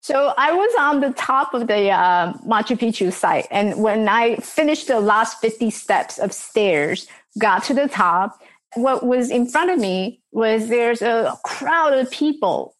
So 0.02 0.34
I 0.36 0.52
was 0.52 0.74
on 0.80 1.00
the 1.00 1.12
top 1.14 1.54
of 1.54 1.68
the 1.68 1.92
uh, 1.92 2.34
Machu 2.46 2.78
Picchu 2.78 3.14
site. 3.14 3.48
And 3.52 3.82
when 3.82 4.08
I 4.08 4.36
finished 4.38 4.88
the 4.88 5.00
last 5.00 5.40
50 5.42 5.70
steps 5.70 6.18
of 6.18 6.34
stairs, 6.34 7.08
got 7.38 7.64
to 7.66 7.76
the 7.76 7.88
top, 7.88 8.42
what 8.74 9.06
was 9.06 9.30
in 9.30 9.48
front 9.48 9.70
of 9.70 9.80
me 9.80 10.22
was 10.32 10.70
there's 10.70 11.04
a 11.04 11.38
crowd 11.44 11.94
of 11.94 12.10
people 12.10 12.76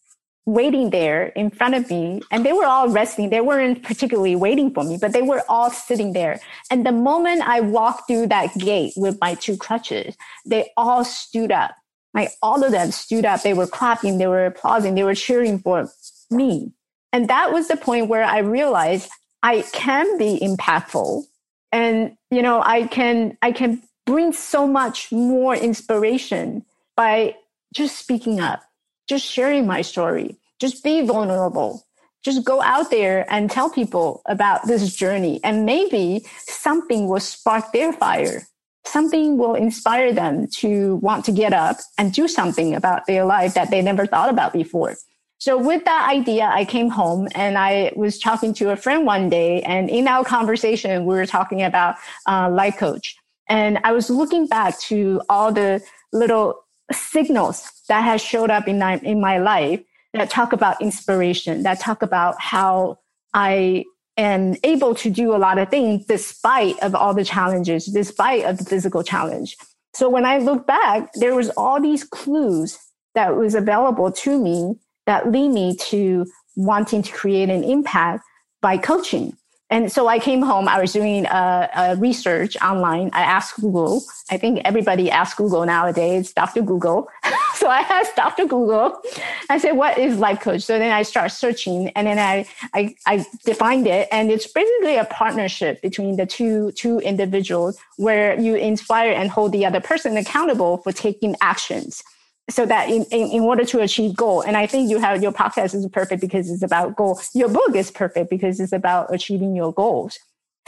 waiting 0.46 0.90
there 0.90 1.26
in 1.28 1.50
front 1.50 1.76
of 1.76 1.88
me 1.88 2.20
and 2.32 2.44
they 2.44 2.52
were 2.52 2.64
all 2.64 2.88
resting. 2.88 3.30
They 3.30 3.40
weren't 3.40 3.84
particularly 3.84 4.34
waiting 4.34 4.74
for 4.74 4.82
me, 4.82 4.98
but 5.00 5.12
they 5.12 5.22
were 5.22 5.44
all 5.48 5.70
sitting 5.70 6.14
there. 6.14 6.40
And 6.70 6.84
the 6.84 6.90
moment 6.90 7.42
I 7.42 7.60
walked 7.60 8.08
through 8.08 8.26
that 8.28 8.52
gate 8.58 8.94
with 8.96 9.18
my 9.20 9.34
two 9.34 9.56
crutches, 9.56 10.16
they 10.44 10.70
all 10.76 11.04
stood 11.04 11.52
up. 11.52 11.72
Like 12.14 12.30
all 12.42 12.64
of 12.64 12.72
them 12.72 12.90
stood 12.90 13.24
up. 13.24 13.42
They 13.42 13.54
were 13.54 13.68
clapping. 13.68 14.18
They 14.18 14.26
were 14.26 14.46
applauding. 14.46 14.96
They 14.96 15.04
were 15.04 15.14
cheering 15.14 15.60
for 15.60 15.88
me. 16.30 16.72
And 17.12 17.28
that 17.28 17.52
was 17.52 17.68
the 17.68 17.76
point 17.76 18.08
where 18.08 18.24
I 18.24 18.38
realized 18.38 19.10
I 19.42 19.62
can 19.72 20.18
be 20.18 20.38
impactful 20.40 21.24
and, 21.70 22.16
you 22.30 22.42
know, 22.42 22.62
I 22.62 22.86
can, 22.86 23.36
I 23.42 23.52
can 23.52 23.82
bring 24.06 24.32
so 24.32 24.66
much 24.66 25.10
more 25.12 25.54
inspiration 25.54 26.64
by 26.96 27.36
just 27.74 27.98
speaking 27.98 28.40
up 28.40 28.62
just 29.08 29.26
sharing 29.26 29.66
my 29.66 29.82
story, 29.82 30.36
just 30.58 30.82
be 30.82 31.02
vulnerable. 31.02 31.84
Just 32.24 32.44
go 32.44 32.62
out 32.62 32.90
there 32.90 33.26
and 33.28 33.50
tell 33.50 33.68
people 33.68 34.22
about 34.26 34.66
this 34.66 34.94
journey 34.94 35.40
and 35.42 35.66
maybe 35.66 36.24
something 36.46 37.08
will 37.08 37.20
spark 37.20 37.72
their 37.72 37.92
fire. 37.92 38.46
Something 38.86 39.38
will 39.38 39.54
inspire 39.54 40.12
them 40.12 40.46
to 40.58 40.96
want 40.96 41.24
to 41.24 41.32
get 41.32 41.52
up 41.52 41.78
and 41.98 42.12
do 42.12 42.28
something 42.28 42.74
about 42.74 43.06
their 43.06 43.24
life 43.24 43.54
that 43.54 43.70
they 43.70 43.82
never 43.82 44.06
thought 44.06 44.30
about 44.30 44.52
before. 44.52 44.96
So 45.42 45.58
with 45.58 45.84
that 45.86 46.08
idea, 46.08 46.44
I 46.44 46.64
came 46.64 46.88
home 46.88 47.26
and 47.34 47.58
I 47.58 47.90
was 47.96 48.16
talking 48.16 48.54
to 48.54 48.70
a 48.70 48.76
friend 48.76 49.04
one 49.04 49.28
day 49.28 49.60
and 49.62 49.90
in 49.90 50.06
our 50.06 50.24
conversation, 50.24 51.04
we 51.04 51.16
were 51.16 51.26
talking 51.26 51.62
about 51.62 51.96
uh, 52.28 52.48
life 52.48 52.76
coach. 52.76 53.16
And 53.48 53.80
I 53.82 53.90
was 53.90 54.08
looking 54.08 54.46
back 54.46 54.78
to 54.82 55.20
all 55.28 55.52
the 55.52 55.82
little 56.12 56.64
signals 56.92 57.68
that 57.88 58.02
has 58.02 58.22
showed 58.22 58.50
up 58.50 58.68
in 58.68 58.78
my, 58.78 58.98
in 58.98 59.20
my 59.20 59.38
life 59.38 59.80
that 60.14 60.30
talk 60.30 60.52
about 60.52 60.80
inspiration, 60.80 61.64
that 61.64 61.80
talk 61.80 62.02
about 62.02 62.40
how 62.40 63.00
I 63.34 63.84
am 64.16 64.54
able 64.62 64.94
to 64.94 65.10
do 65.10 65.34
a 65.34 65.38
lot 65.38 65.58
of 65.58 65.70
things 65.70 66.06
despite 66.06 66.78
of 66.84 66.94
all 66.94 67.14
the 67.14 67.24
challenges, 67.24 67.86
despite 67.86 68.44
of 68.44 68.58
the 68.58 68.64
physical 68.64 69.02
challenge. 69.02 69.56
So 69.92 70.08
when 70.08 70.24
I 70.24 70.38
look 70.38 70.68
back, 70.68 71.12
there 71.14 71.34
was 71.34 71.50
all 71.56 71.80
these 71.82 72.04
clues 72.04 72.78
that 73.16 73.34
was 73.34 73.56
available 73.56 74.12
to 74.12 74.38
me 74.38 74.76
that 75.06 75.30
lead 75.30 75.50
me 75.50 75.76
to 75.76 76.26
wanting 76.56 77.02
to 77.02 77.12
create 77.12 77.48
an 77.48 77.64
impact 77.64 78.24
by 78.60 78.78
coaching. 78.78 79.36
And 79.72 79.90
so 79.90 80.06
I 80.06 80.18
came 80.18 80.42
home. 80.42 80.68
I 80.68 80.78
was 80.78 80.92
doing 80.92 81.24
a, 81.24 81.70
a, 81.74 81.96
research 81.96 82.58
online. 82.60 83.08
I 83.14 83.22
asked 83.22 83.58
Google. 83.58 84.02
I 84.30 84.36
think 84.36 84.60
everybody 84.66 85.10
asks 85.10 85.34
Google 85.34 85.64
nowadays, 85.64 86.34
Dr. 86.34 86.60
Google. 86.60 87.08
so 87.54 87.68
I 87.68 87.78
asked 87.78 88.14
Dr. 88.14 88.44
Google. 88.44 89.00
I 89.48 89.56
said, 89.56 89.72
"What 89.72 89.96
is 89.96 90.18
life 90.18 90.42
coach?" 90.42 90.60
So 90.60 90.78
then 90.78 90.92
I 90.92 91.04
start 91.04 91.32
searching, 91.32 91.88
and 91.96 92.06
then 92.06 92.18
I 92.18 92.46
I, 92.74 92.94
I 93.06 93.24
defined 93.46 93.86
it, 93.86 94.08
and 94.12 94.30
it's 94.30 94.46
basically 94.46 94.96
a 94.96 95.06
partnership 95.06 95.80
between 95.80 96.16
the 96.16 96.26
two 96.26 96.72
two 96.72 96.98
individuals 96.98 97.78
where 97.96 98.38
you 98.38 98.56
inspire 98.56 99.12
and 99.12 99.30
hold 99.30 99.52
the 99.52 99.64
other 99.64 99.80
person 99.80 100.18
accountable 100.18 100.82
for 100.82 100.92
taking 100.92 101.34
actions 101.40 102.04
so 102.50 102.66
that 102.66 102.88
in, 102.88 103.04
in, 103.04 103.28
in, 103.28 103.42
order 103.42 103.64
to 103.64 103.80
achieve 103.80 104.16
goal 104.16 104.40
and 104.42 104.56
i 104.56 104.66
think 104.66 104.90
you 104.90 104.98
have 104.98 105.22
your 105.22 105.32
podcast 105.32 105.74
is 105.74 105.86
perfect 105.88 106.20
because 106.20 106.50
it's 106.50 106.62
about 106.62 106.96
goal. 106.96 107.20
Your 107.34 107.48
book 107.48 107.74
is 107.74 107.90
perfect 107.90 108.30
because 108.30 108.60
it's 108.60 108.72
about 108.72 109.12
achieving 109.14 109.54
your 109.54 109.72
goals. 109.72 110.18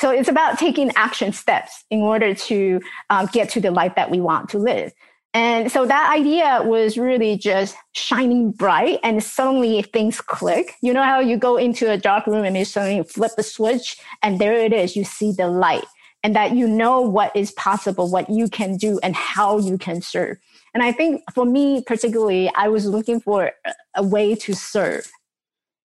So 0.01 0.11
it's 0.11 0.29
about 0.29 0.59
taking 0.59 0.91
action 0.97 1.33
steps 1.33 1.85
in 1.91 2.01
order 2.01 2.35
to 2.35 2.81
um, 3.11 3.27
get 3.33 3.49
to 3.51 3.61
the 3.61 3.71
life 3.71 3.95
that 3.95 4.11
we 4.11 4.21
want 4.21 4.49
to 4.51 4.59
live. 4.59 4.93
And 5.33 5.71
so 5.71 5.85
that 5.87 6.13
idea 6.15 6.63
was 6.65 6.97
really 6.97 7.37
just 7.37 7.77
shining 7.93 8.53
bright 8.53 9.01
and 9.03 9.23
suddenly 9.23 9.83
things 9.83 10.21
click. 10.21 10.75
You 10.81 10.93
know 10.93 11.03
how 11.03 11.19
you 11.19 11.37
go 11.37 11.57
into 11.57 11.91
a 11.91 11.97
dark 11.97 12.27
room 12.27 12.45
and 12.45 12.57
you 12.57 12.65
suddenly 12.65 13.03
flip 13.05 13.33
the 13.37 13.43
switch 13.43 13.97
and 14.23 14.39
there 14.39 14.55
it 14.55 14.73
is 14.73 14.95
you 14.95 15.05
see 15.05 15.33
the 15.33 15.49
light 15.49 15.85
and 16.23 16.37
that 16.37 16.55
you 16.55 16.69
know 16.69 17.01
what 17.01 17.35
is 17.35 17.51
possible 17.53 18.11
what 18.11 18.31
you 18.31 18.49
can 18.49 18.77
do 18.77 19.01
and 19.03 19.15
how 19.17 19.59
you 19.59 19.77
can 19.77 20.01
serve 20.01 20.39
and 20.75 20.83
I 20.83 20.91
think 20.91 21.23
for 21.33 21.47
me, 21.47 21.83
particularly, 21.83 22.51
I 22.57 22.69
was 22.69 22.85
looking 22.85 23.21
for 23.21 23.53
a 23.95 24.03
way 24.03 24.35
to 24.35 24.55
serve. 24.55 25.11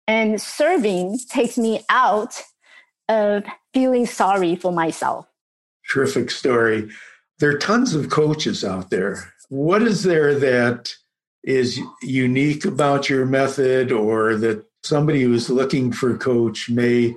And 0.08 0.42
serving 0.42 1.20
takes 1.30 1.58
me 1.58 1.86
out 1.90 2.42
of 3.08 3.46
feeling 3.74 4.06
sorry 4.06 4.58
for 4.58 4.74
myself. 4.74 5.26
Terrific 5.90 6.30
story. 6.30 6.90
There 7.40 7.50
are 7.52 7.58
tons 7.58 7.96
of 7.96 8.10
coaches 8.10 8.66
out 8.66 8.90
there. 8.90 9.32
What 9.48 9.82
is 9.82 10.04
there 10.04 10.38
that 10.40 10.94
is 11.44 11.80
unique 12.02 12.66
about 12.66 13.10
your 13.10 13.26
method 13.26 13.92
or 13.92 14.36
that 14.36 14.66
somebody 14.84 15.24
who's 15.24 15.50
looking 15.50 15.94
for 15.94 16.14
a 16.14 16.18
coach 16.18 16.70
may 16.70 17.16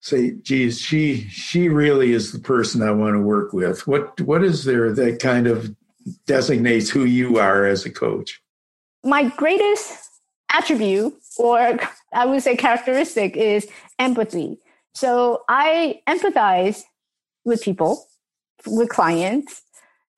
say, 0.00 0.32
geez, 0.42 0.80
she 0.80 1.28
she 1.28 1.68
really 1.68 2.12
is 2.12 2.32
the 2.32 2.38
person 2.38 2.82
I 2.82 2.90
want 2.90 3.14
to 3.14 3.20
work 3.20 3.52
with? 3.52 3.86
What 3.86 4.20
what 4.22 4.42
is 4.42 4.64
there 4.64 4.92
that 4.92 5.20
kind 5.20 5.46
of 5.46 5.74
designates 6.26 6.90
who 6.90 7.04
you 7.04 7.38
are 7.38 7.64
as 7.64 7.84
a 7.84 7.90
coach? 7.90 8.40
My 9.04 9.28
greatest 9.28 10.08
attribute, 10.52 11.14
or 11.38 11.78
I 12.12 12.26
would 12.26 12.42
say 12.42 12.56
characteristic, 12.56 13.36
is 13.36 13.68
empathy. 13.98 14.58
So 14.94 15.44
I 15.48 16.00
empathize 16.08 16.82
with 17.44 17.62
people, 17.62 18.06
with 18.66 18.88
clients. 18.88 19.62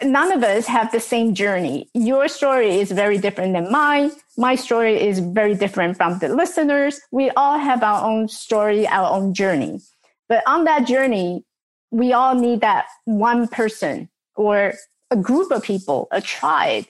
None 0.02 0.32
of 0.32 0.42
us 0.42 0.66
have 0.66 0.90
the 0.90 1.00
same 1.00 1.34
journey. 1.34 1.88
Your 1.94 2.28
story 2.28 2.80
is 2.80 2.90
very 2.90 3.16
different 3.16 3.54
than 3.54 3.70
mine. 3.70 4.10
My 4.36 4.56
story 4.56 5.00
is 5.00 5.20
very 5.20 5.54
different 5.54 5.96
from 5.96 6.18
the 6.18 6.28
listeners. 6.28 7.00
We 7.12 7.30
all 7.30 7.58
have 7.58 7.82
our 7.82 8.04
own 8.04 8.28
story, 8.28 8.86
our 8.86 9.10
own 9.10 9.32
journey. 9.32 9.80
But 10.28 10.42
on 10.46 10.64
that 10.64 10.86
journey, 10.86 11.44
we 11.90 12.12
all 12.12 12.34
need 12.34 12.60
that 12.60 12.86
one 13.04 13.46
person 13.46 14.08
or 14.34 14.74
a 15.10 15.16
group 15.16 15.50
of 15.50 15.62
people, 15.62 16.08
a 16.10 16.20
tribe 16.20 16.86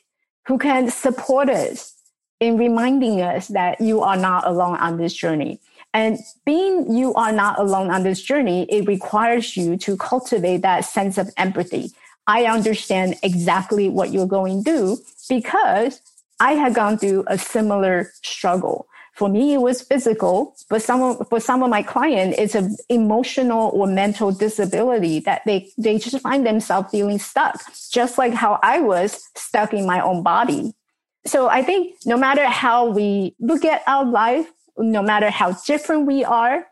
who 0.46 0.59
can 0.59 0.90
support 0.90 1.48
us 1.48 1.94
in 2.40 2.59
reminding 2.59 3.20
us 3.20 3.48
that 3.48 3.81
you 3.81 4.00
are 4.03 4.16
not 4.16 4.46
alone 4.46 4.77
on 4.77 4.98
this 4.98 5.14
journey. 5.14 5.61
And 5.92 6.18
being 6.44 6.94
you 6.94 7.14
are 7.14 7.33
not 7.33 7.59
alone 7.59 7.90
on 7.90 8.03
this 8.03 8.20
journey, 8.20 8.66
it 8.68 8.87
requires 8.87 9.57
you 9.57 9.77
to 9.79 9.96
cultivate 9.96 10.62
that 10.62 10.85
sense 10.85 11.18
of 11.18 11.31
empathy. 11.37 11.92
I 12.27 12.46
understand 12.46 13.16
exactly 13.22 13.88
what 13.88 14.12
you're 14.12 14.27
going 14.27 14.64
through 14.64 14.98
because 15.29 16.00
I 16.40 16.53
had 16.53 16.74
gone 16.74 16.98
through 16.98 17.24
a 17.29 17.38
similar 17.38 18.11
struggle. 18.22 18.88
For 19.14 19.29
me, 19.29 19.55
it 19.55 19.59
was 19.59 19.81
physical, 19.81 20.57
but 20.68 20.83
some 20.83 21.24
for 21.31 21.38
some 21.38 21.62
of 21.62 21.70
my 21.70 21.85
clients, 21.85 22.37
it's 22.37 22.57
an 22.57 22.77
emotional 22.88 23.70
or 23.72 23.87
mental 23.87 24.33
disability 24.33 25.20
that 25.20 25.42
they, 25.46 25.70
they 25.79 25.98
just 25.98 26.18
find 26.20 26.44
themselves 26.44 26.90
feeling 26.90 27.20
stuck, 27.20 27.61
just 27.92 28.18
like 28.18 28.35
how 28.35 28.59
I 28.62 28.81
was 28.81 29.22
stuck 29.37 29.72
in 29.72 29.87
my 29.87 30.00
own 30.00 30.24
body. 30.24 30.74
So 31.27 31.48
I 31.48 31.62
think 31.62 31.94
no 32.05 32.16
matter 32.16 32.44
how 32.46 32.90
we 32.90 33.37
look 33.38 33.64
at 33.64 33.83
our 33.87 34.05
life, 34.05 34.50
no 34.77 35.03
matter 35.03 35.31
how 35.31 35.53
different 35.64 36.07
we 36.07 36.24
are, 36.24 36.66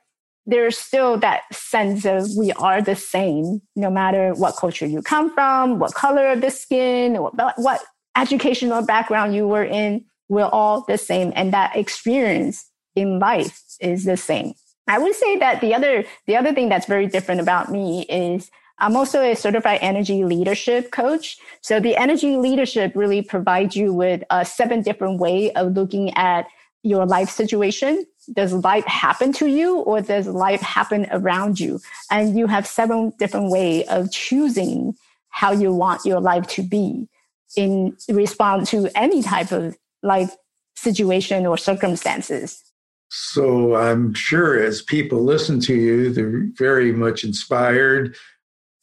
there's 0.45 0.77
still 0.77 1.17
that 1.19 1.43
sense 1.53 2.05
of 2.05 2.29
we 2.37 2.51
are 2.53 2.83
the 2.83 2.97
same, 2.97 3.63
no 3.77 3.89
matter 3.89 4.35
what 4.35 4.57
culture 4.57 4.87
you 4.87 5.01
come 5.01 5.33
from, 5.33 5.79
what 5.79 5.95
color 5.95 6.33
of 6.33 6.41
the 6.41 6.51
skin, 6.51 7.15
what, 7.23 7.55
what 7.57 7.81
educational 8.17 8.85
background 8.85 9.33
you 9.33 9.47
were 9.47 9.65
in 9.65 10.05
we're 10.29 10.45
all 10.45 10.85
the 10.89 10.99
same 10.99 11.33
and 11.37 11.53
that 11.53 11.77
experience 11.77 12.69
in 12.95 13.19
life 13.19 13.63
is 13.81 14.05
the 14.05 14.17
same. 14.17 14.55
I 14.89 14.99
would 14.99 15.15
say 15.15 15.39
that 15.39 15.61
the 15.61 15.75
other 15.75 16.05
the 16.27 16.37
other 16.37 16.53
thing 16.53 16.69
that's 16.69 16.87
very 16.87 17.07
different 17.07 17.41
about 17.41 17.71
me 17.71 18.03
is 18.09 18.51
i'm 18.79 18.97
also 18.97 19.23
a 19.23 19.35
certified 19.35 19.79
energy 19.81 20.25
leadership 20.25 20.91
coach. 20.91 21.39
So 21.61 21.81
the 21.81 21.97
energy 21.97 22.37
leadership 22.37 22.93
really 22.95 23.23
provides 23.23 23.77
you 23.77 23.93
with 23.93 24.25
a 24.31 24.45
seven 24.45 24.83
different 24.83 25.21
way 25.21 25.53
of 25.53 25.75
looking 25.75 26.13
at 26.15 26.47
your 26.83 27.07
life 27.07 27.31
situation. 27.31 28.05
Does 28.33 28.53
life 28.53 28.85
happen 28.85 29.33
to 29.35 29.47
you 29.47 29.79
or 29.79 30.01
does 30.01 30.27
life 30.27 30.61
happen 30.61 31.07
around 31.11 31.61
you? 31.61 31.81
And 32.11 32.37
you 32.37 32.47
have 32.49 32.67
seven 32.67 33.13
different 33.19 33.51
way 33.51 33.85
of 33.87 34.11
choosing 34.11 34.95
how 35.29 35.53
you 35.53 35.73
want 35.73 36.05
your 36.05 36.21
life 36.21 36.47
to 36.47 36.63
be 36.63 37.09
in 37.57 37.97
response 38.09 38.71
to 38.71 38.89
any 38.97 39.23
type 39.23 39.53
of 39.53 39.77
life 40.03 40.35
situation 40.77 41.47
or 41.47 41.57
circumstances. 41.57 42.63
So 43.11 43.75
I'm 43.75 44.15
sure 44.15 44.59
as 44.59 44.81
people 44.81 45.23
listen 45.23 45.61
to 45.61 45.75
you, 45.75 46.13
they're 46.13 46.49
very 46.57 46.93
much 46.93 47.25
inspired. 47.25 48.17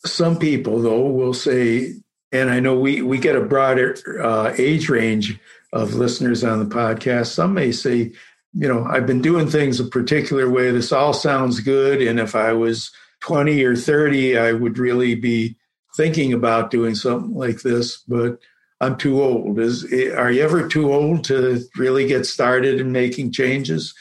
Some 0.06 0.38
people, 0.38 0.82
though, 0.82 1.08
will 1.08 1.34
say, 1.34 1.96
and 2.32 2.52
I 2.52 2.60
know 2.60 2.80
we, 2.80 3.02
we 3.02 3.18
get 3.18 3.36
a 3.36 3.42
broader 3.42 3.98
uh, 4.22 4.54
age 4.58 4.88
range 4.88 5.40
of 5.74 5.96
listeners 5.96 6.44
on 6.44 6.60
the 6.60 6.74
podcast. 6.74 7.28
Some 7.28 7.56
may 7.56 7.72
say, 7.72 8.12
you 8.54 8.68
know, 8.68 8.86
I've 8.86 9.08
been 9.08 9.22
doing 9.22 9.48
things 9.48 9.80
a 9.80 9.86
particular 9.86 10.50
way. 10.50 10.72
This 10.72 10.92
all 10.92 11.14
sounds 11.14 11.60
good. 11.60 12.02
And 12.02 12.20
if 12.20 12.36
I 12.36 12.54
was 12.54 12.92
20 13.22 13.64
or 13.64 13.76
30, 13.76 14.38
I 14.38 14.54
would 14.54 14.78
really 14.78 15.16
be 15.16 15.58
thinking 15.98 16.34
about 16.34 16.72
doing 16.72 16.96
something 16.96 17.34
like 17.34 17.62
this. 17.62 17.98
But 18.08 18.40
I'm 18.82 18.98
too 18.98 19.22
old. 19.22 19.60
Is 19.60 19.86
are 20.13 20.32
you 20.32 20.42
ever 20.42 20.68
too 20.68 20.94
old 20.94 21.24
to 21.26 21.62
really 21.78 22.08
get 22.08 22.26
started 22.26 22.80
in 22.80 22.92
making 22.92 23.32
changes? 23.32 23.94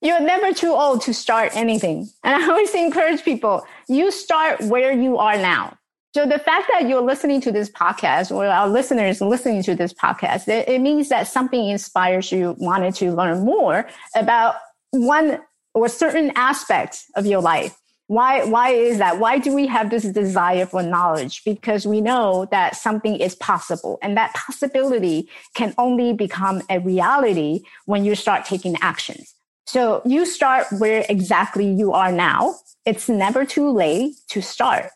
You're 0.00 0.20
never 0.20 0.52
too 0.52 0.72
old 0.72 1.00
to 1.02 1.14
start 1.14 1.56
anything. 1.56 2.08
And 2.22 2.42
I 2.42 2.48
always 2.48 2.74
encourage 2.74 3.24
people, 3.24 3.64
you 3.88 4.10
start 4.10 4.60
where 4.62 4.92
you 4.92 5.18
are 5.18 5.36
now. 5.36 5.76
So 6.14 6.24
the 6.24 6.38
fact 6.38 6.68
that 6.72 6.88
you're 6.88 7.02
listening 7.02 7.40
to 7.42 7.52
this 7.52 7.70
podcast 7.70 8.34
or 8.34 8.46
our 8.46 8.68
listeners 8.68 9.20
listening 9.20 9.62
to 9.64 9.74
this 9.74 9.92
podcast, 9.92 10.48
it, 10.48 10.68
it 10.68 10.80
means 10.80 11.08
that 11.10 11.26
something 11.26 11.68
inspires 11.68 12.32
you, 12.32 12.54
wanted 12.58 12.94
to 12.96 13.12
learn 13.12 13.44
more 13.44 13.88
about 14.14 14.56
one 14.90 15.40
or 15.74 15.88
certain 15.88 16.32
aspects 16.34 17.06
of 17.14 17.26
your 17.26 17.40
life. 17.40 17.76
Why, 18.08 18.42
why 18.44 18.70
is 18.70 18.96
that? 18.98 19.18
Why 19.18 19.38
do 19.38 19.54
we 19.54 19.66
have 19.66 19.90
this 19.90 20.04
desire 20.04 20.64
for 20.64 20.82
knowledge? 20.82 21.44
Because 21.44 21.86
we 21.86 22.00
know 22.00 22.48
that 22.50 22.74
something 22.74 23.16
is 23.16 23.34
possible 23.34 23.98
and 24.00 24.16
that 24.16 24.34
possibility 24.34 25.28
can 25.54 25.74
only 25.76 26.14
become 26.14 26.62
a 26.70 26.80
reality 26.80 27.60
when 27.84 28.06
you 28.06 28.14
start 28.14 28.46
taking 28.46 28.76
actions. 28.80 29.34
So 29.66 30.00
you 30.06 30.24
start 30.24 30.66
where 30.78 31.04
exactly 31.10 31.70
you 31.70 31.92
are 31.92 32.10
now. 32.10 32.54
It's 32.86 33.10
never 33.10 33.44
too 33.44 33.70
late 33.70 34.14
to 34.30 34.40
start. 34.40 34.86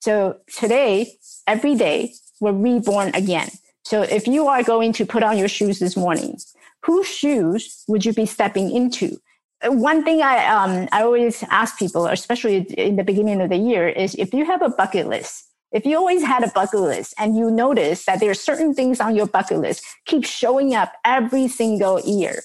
So 0.00 0.36
today, 0.54 1.14
every 1.46 1.74
day, 1.74 2.12
we're 2.38 2.52
reborn 2.52 3.14
again. 3.14 3.48
So 3.84 4.02
if 4.02 4.26
you 4.26 4.46
are 4.46 4.62
going 4.62 4.92
to 4.92 5.06
put 5.06 5.22
on 5.22 5.38
your 5.38 5.48
shoes 5.48 5.78
this 5.78 5.96
morning, 5.96 6.36
whose 6.84 7.08
shoes 7.08 7.82
would 7.88 8.04
you 8.04 8.12
be 8.12 8.26
stepping 8.26 8.70
into? 8.70 9.18
One 9.64 10.04
thing 10.04 10.22
I 10.22 10.46
um 10.46 10.88
I 10.92 11.02
always 11.02 11.42
ask 11.50 11.78
people, 11.78 12.06
especially 12.06 12.56
in 12.56 12.96
the 12.96 13.04
beginning 13.04 13.40
of 13.40 13.48
the 13.48 13.56
year, 13.56 13.88
is 13.88 14.14
if 14.14 14.32
you 14.32 14.44
have 14.44 14.62
a 14.62 14.68
bucket 14.68 15.08
list, 15.08 15.44
if 15.72 15.84
you 15.84 15.96
always 15.96 16.22
had 16.22 16.44
a 16.44 16.48
bucket 16.48 16.80
list 16.80 17.14
and 17.18 17.36
you 17.36 17.50
notice 17.50 18.04
that 18.06 18.20
there 18.20 18.30
are 18.30 18.34
certain 18.34 18.74
things 18.74 19.00
on 19.00 19.16
your 19.16 19.26
bucket 19.26 19.58
list 19.58 19.84
keep 20.06 20.24
showing 20.24 20.74
up 20.74 20.92
every 21.04 21.48
single 21.48 22.00
year, 22.00 22.42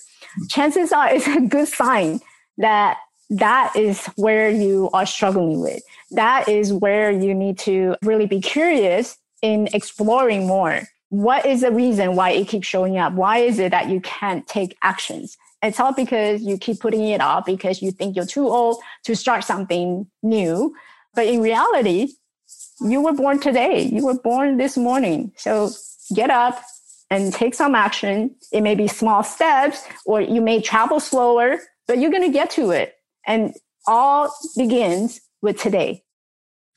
chances 0.50 0.92
are 0.92 1.10
it's 1.14 1.28
a 1.28 1.42
good 1.42 1.68
sign 1.68 2.20
that 2.58 2.98
that 3.30 3.76
is 3.76 4.06
where 4.16 4.50
you 4.50 4.90
are 4.94 5.06
struggling 5.06 5.62
with. 5.62 5.82
That 6.12 6.48
is 6.48 6.74
where 6.74 7.12
you 7.12 7.34
need 7.34 7.58
to 7.60 7.96
really 8.04 8.28
be 8.28 8.42
curious 8.42 9.18
in 9.42 9.68
exploring 9.74 10.46
more. 10.46 10.82
What 11.10 11.46
is 11.46 11.62
the 11.62 11.72
reason 11.72 12.16
why 12.16 12.32
it 12.32 12.48
keeps 12.48 12.68
showing 12.68 12.98
up? 12.98 13.14
Why 13.14 13.38
is 13.40 13.60
it 13.60 13.72
that 13.72 13.90
you 13.90 14.02
can't 14.02 14.48
take 14.48 14.76
actions? 14.82 15.38
It's 15.64 15.80
all 15.80 15.94
because 15.94 16.42
you 16.42 16.58
keep 16.58 16.82
putting 16.82 17.08
it 17.08 17.22
off 17.22 17.46
because 17.46 17.82
you 17.82 17.92
think 17.92 18.16
you're 18.16 18.26
too 18.26 18.48
old 18.48 18.82
to 19.06 19.16
start 19.16 19.46
something 19.46 20.06
new. 20.22 20.76
But 21.16 21.28
in 21.28 21.42
reality, 21.42 22.10
you 22.82 23.02
were 23.02 23.14
born 23.14 23.40
today. 23.40 23.84
You 23.84 24.06
were 24.06 24.20
born 24.20 24.58
this 24.58 24.76
morning. 24.76 25.32
So 25.38 25.72
get 26.14 26.30
up 26.30 26.62
and 27.10 27.34
take 27.34 27.54
some 27.54 27.76
action. 27.76 28.36
It 28.52 28.62
may 28.62 28.76
be 28.76 28.90
small 28.90 29.24
steps 29.24 29.84
or 30.06 30.20
you 30.20 30.42
may 30.42 30.62
travel 30.62 31.00
slower, 31.00 31.60
but 31.88 31.98
you're 31.98 32.12
going 32.12 32.24
to 32.24 32.34
get 32.34 32.50
to 32.52 32.72
it. 32.72 32.96
And 33.26 33.54
all 33.88 34.36
begins 34.58 35.22
with 35.42 35.60
today. 35.60 36.04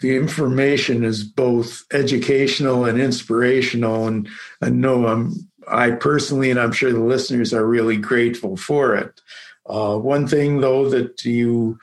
The 0.00 0.16
information 0.16 1.04
is 1.04 1.24
both 1.24 1.82
educational 1.92 2.84
and 2.84 3.00
inspirational. 3.00 4.06
And 4.06 4.28
I 4.62 4.70
know 4.70 5.06
I'm 5.06 5.48
I 5.68 5.92
personally, 5.92 6.50
and 6.50 6.60
I'm 6.60 6.72
sure 6.72 6.92
the 6.92 7.00
listeners 7.00 7.52
are 7.52 7.66
really 7.66 7.96
grateful 7.96 8.56
for 8.56 8.94
it. 8.94 9.20
Uh, 9.68 9.96
one 9.96 10.26
thing, 10.28 10.60
though, 10.60 10.88
that 10.90 11.24
you 11.24 11.78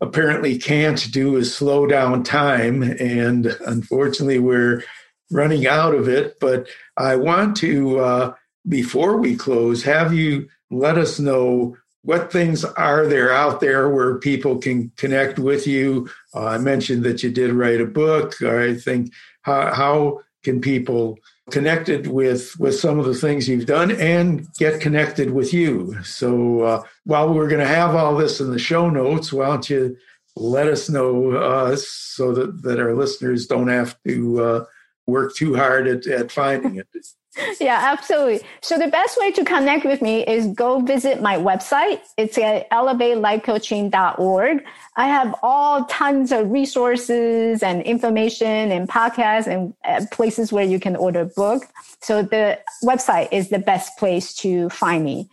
apparently 0.00 0.58
can't 0.58 1.10
do 1.12 1.36
is 1.36 1.54
slow 1.54 1.86
down 1.86 2.24
time. 2.24 2.82
And 2.82 3.46
unfortunately, 3.66 4.38
we're 4.38 4.82
running 5.30 5.66
out 5.66 5.94
of 5.94 6.08
it. 6.08 6.38
But 6.40 6.68
I 6.96 7.16
want 7.16 7.56
to, 7.58 8.00
uh, 8.00 8.34
before 8.68 9.16
we 9.16 9.36
close, 9.36 9.82
have 9.84 10.12
you 10.12 10.48
let 10.70 10.98
us 10.98 11.18
know 11.18 11.76
what 12.02 12.32
things 12.32 12.64
are 12.64 13.06
there 13.06 13.32
out 13.32 13.60
there 13.60 13.88
where 13.88 14.18
people 14.18 14.58
can 14.58 14.90
connect 14.96 15.38
with 15.38 15.66
you. 15.66 16.10
Uh, 16.34 16.46
I 16.46 16.58
mentioned 16.58 17.04
that 17.04 17.22
you 17.22 17.30
did 17.30 17.52
write 17.52 17.80
a 17.80 17.86
book. 17.86 18.42
I 18.42 18.74
think 18.74 19.12
how, 19.42 19.72
how 19.72 20.20
can 20.42 20.60
people 20.60 21.18
connected 21.52 22.06
with 22.08 22.58
with 22.58 22.74
some 22.74 22.98
of 22.98 23.04
the 23.04 23.14
things 23.14 23.48
you've 23.48 23.66
done 23.66 23.90
and 23.92 24.52
get 24.54 24.80
connected 24.80 25.30
with 25.30 25.52
you. 25.52 26.02
So 26.02 26.62
uh, 26.62 26.82
while 27.04 27.32
we're 27.32 27.48
going 27.48 27.60
to 27.60 27.66
have 27.66 27.94
all 27.94 28.16
this 28.16 28.40
in 28.40 28.50
the 28.50 28.58
show 28.58 28.90
notes 28.90 29.32
why 29.32 29.46
don't 29.46 29.70
you 29.70 29.96
let 30.34 30.66
us 30.66 30.88
know 30.88 31.32
uh, 31.32 31.76
so 31.76 32.32
that, 32.32 32.62
that 32.62 32.80
our 32.80 32.94
listeners 32.94 33.46
don't 33.46 33.68
have 33.68 33.96
to 34.06 34.42
uh, 34.42 34.64
work 35.06 35.34
too 35.34 35.54
hard 35.54 35.86
at, 35.88 36.06
at 36.06 36.30
finding 36.30 36.76
it 36.76 36.86
yeah, 37.60 37.80
absolutely. 37.82 38.40
So 38.60 38.78
the 38.78 38.88
best 38.88 39.18
way 39.18 39.30
to 39.32 39.44
connect 39.44 39.86
with 39.86 40.02
me 40.02 40.22
is 40.26 40.48
go 40.48 40.80
visit 40.80 41.22
my 41.22 41.36
website. 41.36 42.00
It's 42.18 42.36
at 42.36 42.68
elevatelifecoaching.org. 42.70 44.64
I 44.96 45.06
have 45.06 45.34
all 45.42 45.84
tons 45.86 46.30
of 46.30 46.50
resources 46.50 47.62
and 47.62 47.80
information 47.82 48.70
and 48.70 48.86
podcasts 48.86 49.46
and 49.46 49.72
uh, 49.84 50.04
places 50.12 50.52
where 50.52 50.64
you 50.64 50.78
can 50.78 50.94
order 50.94 51.24
book. 51.24 51.64
So 52.00 52.22
the 52.22 52.58
website 52.84 53.28
is 53.32 53.48
the 53.48 53.58
best 53.58 53.96
place 53.98 54.34
to 54.34 54.68
find 54.68 55.02
me. 55.02 55.30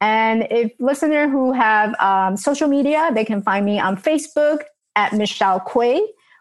And 0.00 0.46
if 0.50 0.72
listener 0.78 1.28
who 1.28 1.52
have 1.52 1.98
um, 2.00 2.36
social 2.36 2.68
media, 2.68 3.10
they 3.12 3.24
can 3.24 3.42
find 3.42 3.66
me 3.66 3.80
on 3.80 3.96
Facebook 3.96 4.62
at 4.94 5.12
Michelle 5.12 5.60
Quay 5.60 6.00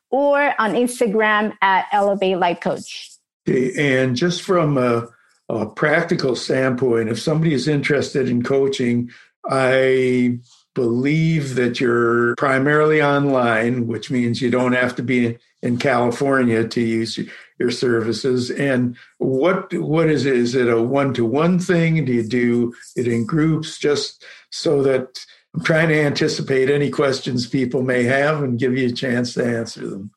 or 0.10 0.54
on 0.60 0.74
Instagram 0.74 1.54
at 1.62 1.88
Elevate 1.92 2.38
Life 2.38 2.62
Coach. 2.62 3.12
And 3.48 4.16
just 4.16 4.44
from 4.44 4.78
a, 4.78 5.08
a 5.50 5.66
practical 5.66 6.36
standpoint, 6.36 7.10
if 7.10 7.20
somebody 7.20 7.54
is 7.54 7.68
interested 7.68 8.30
in 8.30 8.44
coaching, 8.44 9.10
I 9.50 10.40
believe 10.76 11.56
that 11.56 11.80
you're 11.80 12.36
primarily 12.36 13.02
online, 13.02 13.88
which 13.88 14.12
means 14.12 14.42
you 14.42 14.52
don't 14.52 14.74
have 14.74 14.96
to 14.96 15.04
be 15.04 15.38
in 15.62 15.78
California 15.78 16.68
to 16.68 16.82
use 16.82 17.20
your 17.58 17.72
services. 17.72 18.50
And 18.50 18.96
what 19.18 19.74
what 19.74 20.10
is 20.10 20.26
it? 20.26 20.36
Is 20.36 20.56
it 20.56 20.70
a 20.70 20.82
one 20.82 21.14
to 21.16 21.26
one 21.26 21.60
thing? 21.60 22.06
Do 22.06 22.14
you 22.14 22.24
do 22.24 22.74
it 22.96 23.08
in 23.08 23.26
groups? 23.26 23.78
Just 23.78 24.24
so 24.52 24.82
that 24.84 25.26
I'm 25.56 25.64
trying 25.64 25.90
to 25.90 26.00
anticipate 26.00 26.70
any 26.70 26.90
questions 26.90 27.48
people 27.48 27.82
may 27.82 28.04
have 28.04 28.44
and 28.44 28.60
give 28.60 28.78
you 28.78 28.88
a 28.88 28.92
chance 28.92 29.34
to 29.34 29.46
answer 29.46 29.88
them. 29.88 30.12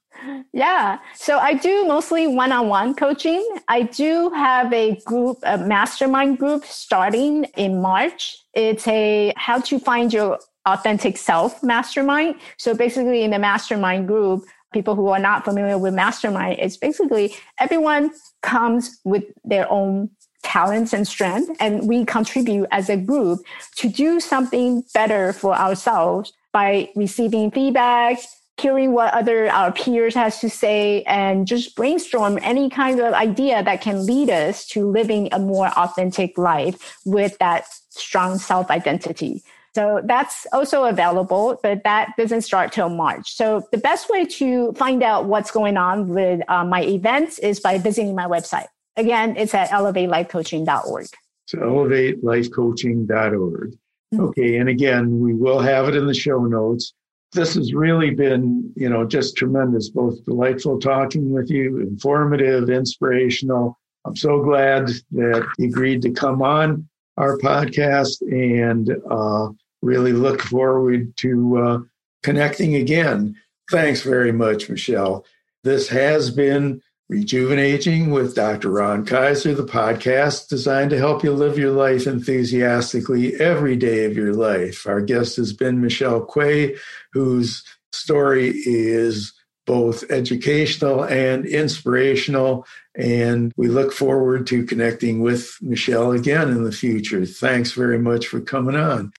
Yeah. 0.53 0.99
So 1.15 1.39
I 1.39 1.55
do 1.55 1.87
mostly 1.87 2.27
one 2.27 2.53
on 2.53 2.69
one 2.69 2.95
coaching. 2.95 3.43
I 3.69 3.83
do 3.83 4.31
have 4.31 4.73
a 4.73 5.01
group, 5.07 5.39
a 5.45 5.57
mastermind 5.57 6.39
group 6.39 6.65
starting 6.65 7.45
in 7.57 7.81
March. 7.81 8.37
It's 8.53 8.87
a 8.87 9.33
how 9.37 9.61
to 9.61 9.79
find 9.79 10.13
your 10.13 10.39
authentic 10.67 11.17
self 11.17 11.63
mastermind. 11.63 12.37
So 12.59 12.75
basically, 12.75 13.23
in 13.23 13.31
the 13.31 13.39
mastermind 13.39 14.07
group, 14.07 14.45
people 14.73 14.95
who 14.95 15.09
are 15.09 15.19
not 15.19 15.45
familiar 15.45 15.79
with 15.79 15.95
mastermind, 15.95 16.59
it's 16.59 16.77
basically 16.77 17.35
everyone 17.59 18.11
comes 18.43 19.01
with 19.05 19.25
their 19.45 19.71
own 19.71 20.11
talents 20.43 20.93
and 20.93 21.07
strength, 21.07 21.57
and 21.61 21.89
we 21.89 22.05
contribute 22.05 22.69
as 22.71 22.89
a 22.89 22.97
group 22.97 23.41
to 23.77 23.89
do 23.89 24.21
something 24.21 24.85
better 24.95 25.33
for 25.33 25.55
ourselves 25.55 26.33
by 26.53 26.91
receiving 26.95 27.51
feedback, 27.51 28.19
hearing 28.59 28.93
what 28.93 29.13
other 29.15 29.51
our 29.51 29.73
peers 29.73 30.15
has 30.15 30.41
to 30.41 30.51
say 30.51 31.03
and 31.05 31.47
just 31.47 31.75
brainstorm 31.75 32.39
any 32.43 32.69
kind 32.69 33.01
of 33.01 33.15
idea 33.15 33.63
that 33.63 33.81
can 33.81 34.07
lead 34.07 34.31
us 34.31 34.67
to 34.67 34.87
living 34.89 35.29
a 35.33 35.39
more 35.39 35.69
authentic 35.69 36.37
life 36.37 36.97
with 37.05 37.37
that 37.39 37.65
strong 37.89 38.39
self 38.39 38.71
identity. 38.71 39.43
So 39.75 40.03
that's 40.05 40.47
also 40.53 40.85
available, 40.85 41.59
but 41.63 41.83
that 41.85 42.11
doesn't 42.19 42.43
start 42.43 42.73
till 42.73 42.91
March. 42.91 43.35
So 43.35 43.67
the 43.73 43.79
best 43.79 44.11
way 44.11 44.27
to 44.27 44.73
find 44.75 45.03
out 45.03 45.25
what's 45.25 45.51
going 45.51 45.79
on 45.79 46.09
with 46.09 46.43
uh, 46.49 46.63
my 46.65 46.83
events 46.83 47.39
is 47.39 47.59
by 47.59 47.79
visiting 47.79 48.15
my 48.15 48.27
website. 48.27 48.67
Again, 48.97 49.37
it's 49.37 49.55
at 49.55 49.71
elevatelifecoaching.org. 49.71 51.07
So 51.47 51.59
elevatelifecoaching.org. 51.59 53.73
Mm-hmm. 53.73 54.21
Okay. 54.21 54.59
And 54.59 54.69
again, 54.69 55.21
we 55.21 55.35
will 55.35 55.61
have 55.61 55.89
it 55.89 55.97
in 55.97 56.07
the 56.07 56.15
show 56.15 56.45
notes. 56.45 56.93
This 57.33 57.55
has 57.55 57.73
really 57.73 58.11
been, 58.11 58.71
you 58.77 58.91
know, 58.91 59.07
just 59.07 59.37
tremendous, 59.37 59.89
both 59.89 60.23
delightful 60.27 60.79
talking 60.79 61.33
with 61.33 61.51
you, 61.51 61.81
informative, 61.81 62.69
inspirational. 62.69 63.79
I'm 64.05 64.17
so 64.17 64.43
glad 64.43 64.89
that 65.13 65.47
you 65.59 65.69
agreed 65.69 66.03
to 66.03 66.11
come 66.11 66.43
on 66.43 66.87
our 67.17 67.39
podcast 67.39 68.21
and 68.23 68.95
uh, 69.11 69.49
really 69.81 70.13
look 70.13 70.43
forward 70.43 71.17
to 71.19 71.59
uh, 71.59 71.79
connecting 72.23 72.75
again. 72.75 73.35
Thanks 73.71 74.03
very 74.03 74.33
much, 74.33 74.69
Michelle. 74.69 75.25
This 75.65 75.89
has 75.89 76.31
been 76.31 76.83
Rejuvenating 77.13 78.11
with 78.11 78.35
Dr. 78.35 78.71
Ron 78.71 79.05
Kaiser, 79.05 79.55
the 79.55 79.67
podcast 79.67 80.49
designed 80.49 80.89
to 80.89 80.99
help 80.99 81.23
you 81.23 81.33
live 81.33 81.59
your 81.59 81.73
life 81.73 82.07
enthusiastically 82.07 83.39
every 83.39 83.77
day 83.77 84.07
of 84.07 84.17
your 84.17 84.33
life. 84.33 84.87
Our 84.87 85.03
guest 85.03 85.37
has 85.37 85.53
been 85.53 85.83
Michelle 85.83 86.25
Quay, 86.25 86.75
whose 87.13 87.65
story 87.93 88.55
is 88.65 89.35
both 89.67 90.11
educational 90.11 91.05
and 91.05 91.45
inspirational. 91.45 92.67
And 92.97 93.53
we 93.59 93.69
look 93.69 93.93
forward 93.93 94.47
to 94.47 94.65
connecting 94.65 95.21
with 95.21 95.59
Michelle 95.61 96.13
again 96.13 96.49
in 96.49 96.65
the 96.65 96.73
future. 96.73 97.27
Thanks 97.27 97.73
very 97.73 97.99
much 97.99 98.27
for 98.27 98.41
coming 98.41 98.75
on. 98.75 99.13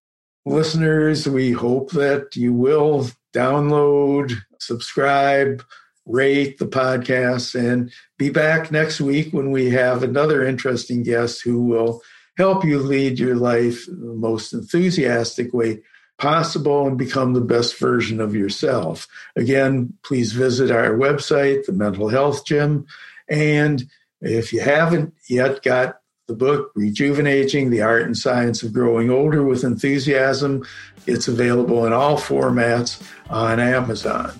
Listeners, 0.47 1.29
we 1.29 1.51
hope 1.51 1.91
that 1.91 2.35
you 2.35 2.53
will 2.53 3.07
download, 3.35 4.33
subscribe, 4.59 5.63
rate 6.05 6.57
the 6.57 6.67
podcast, 6.67 7.55
and 7.55 7.91
be 8.17 8.29
back 8.29 8.71
next 8.71 8.99
week 8.99 9.33
when 9.33 9.51
we 9.51 9.69
have 9.69 10.03
another 10.03 10.45
interesting 10.45 11.03
guest 11.03 11.41
who 11.43 11.61
will 11.61 12.01
help 12.37 12.65
you 12.65 12.79
lead 12.79 13.19
your 13.19 13.35
life 13.35 13.85
the 13.85 13.93
most 13.95 14.53
enthusiastic 14.53 15.53
way 15.53 15.81
possible 16.17 16.87
and 16.87 16.97
become 16.97 17.33
the 17.33 17.41
best 17.41 17.77
version 17.79 18.19
of 18.19 18.35
yourself. 18.35 19.07
Again, 19.35 19.93
please 20.03 20.31
visit 20.31 20.71
our 20.71 20.91
website, 20.91 21.65
the 21.65 21.73
Mental 21.73 22.09
Health 22.09 22.45
Gym. 22.45 22.85
And 23.29 23.83
if 24.21 24.53
you 24.53 24.61
haven't 24.61 25.13
yet 25.27 25.63
got 25.63 25.99
the 26.27 26.33
book 26.35 26.71
Rejuvenating 26.75 27.69
the 27.69 27.81
Art 27.81 28.03
and 28.03 28.17
Science 28.17 28.63
of 28.63 28.73
Growing 28.73 29.09
Older 29.09 29.43
with 29.43 29.63
Enthusiasm. 29.63 30.65
It's 31.05 31.27
available 31.27 31.85
in 31.85 31.91
all 31.91 32.17
formats 32.17 33.05
on 33.29 33.59
Amazon. 33.59 34.33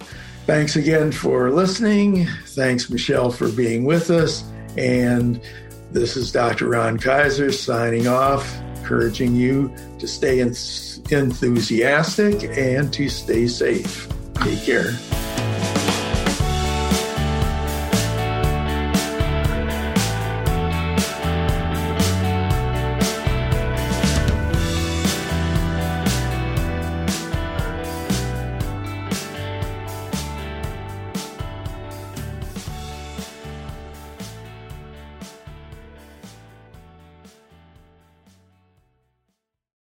Thanks 0.46 0.76
again 0.76 1.12
for 1.12 1.52
listening. 1.52 2.28
Thanks, 2.48 2.90
Michelle, 2.90 3.30
for 3.32 3.48
being 3.50 3.86
with 3.86 4.10
us. 4.10 4.44
And 4.78 5.40
this 5.92 6.18
is 6.18 6.32
Dr. 6.32 6.68
Ron 6.68 6.98
Kaiser 7.00 7.52
signing 7.52 8.08
off, 8.08 8.60
encouraging 8.78 9.36
you 9.36 9.72
to 10.00 10.08
stay 10.08 10.40
enthusiastic 10.42 12.44
and 12.58 12.92
to 12.94 13.10
stay 13.10 13.48
safe. 13.48 14.08
Take 14.42 14.64
care. 14.64 14.94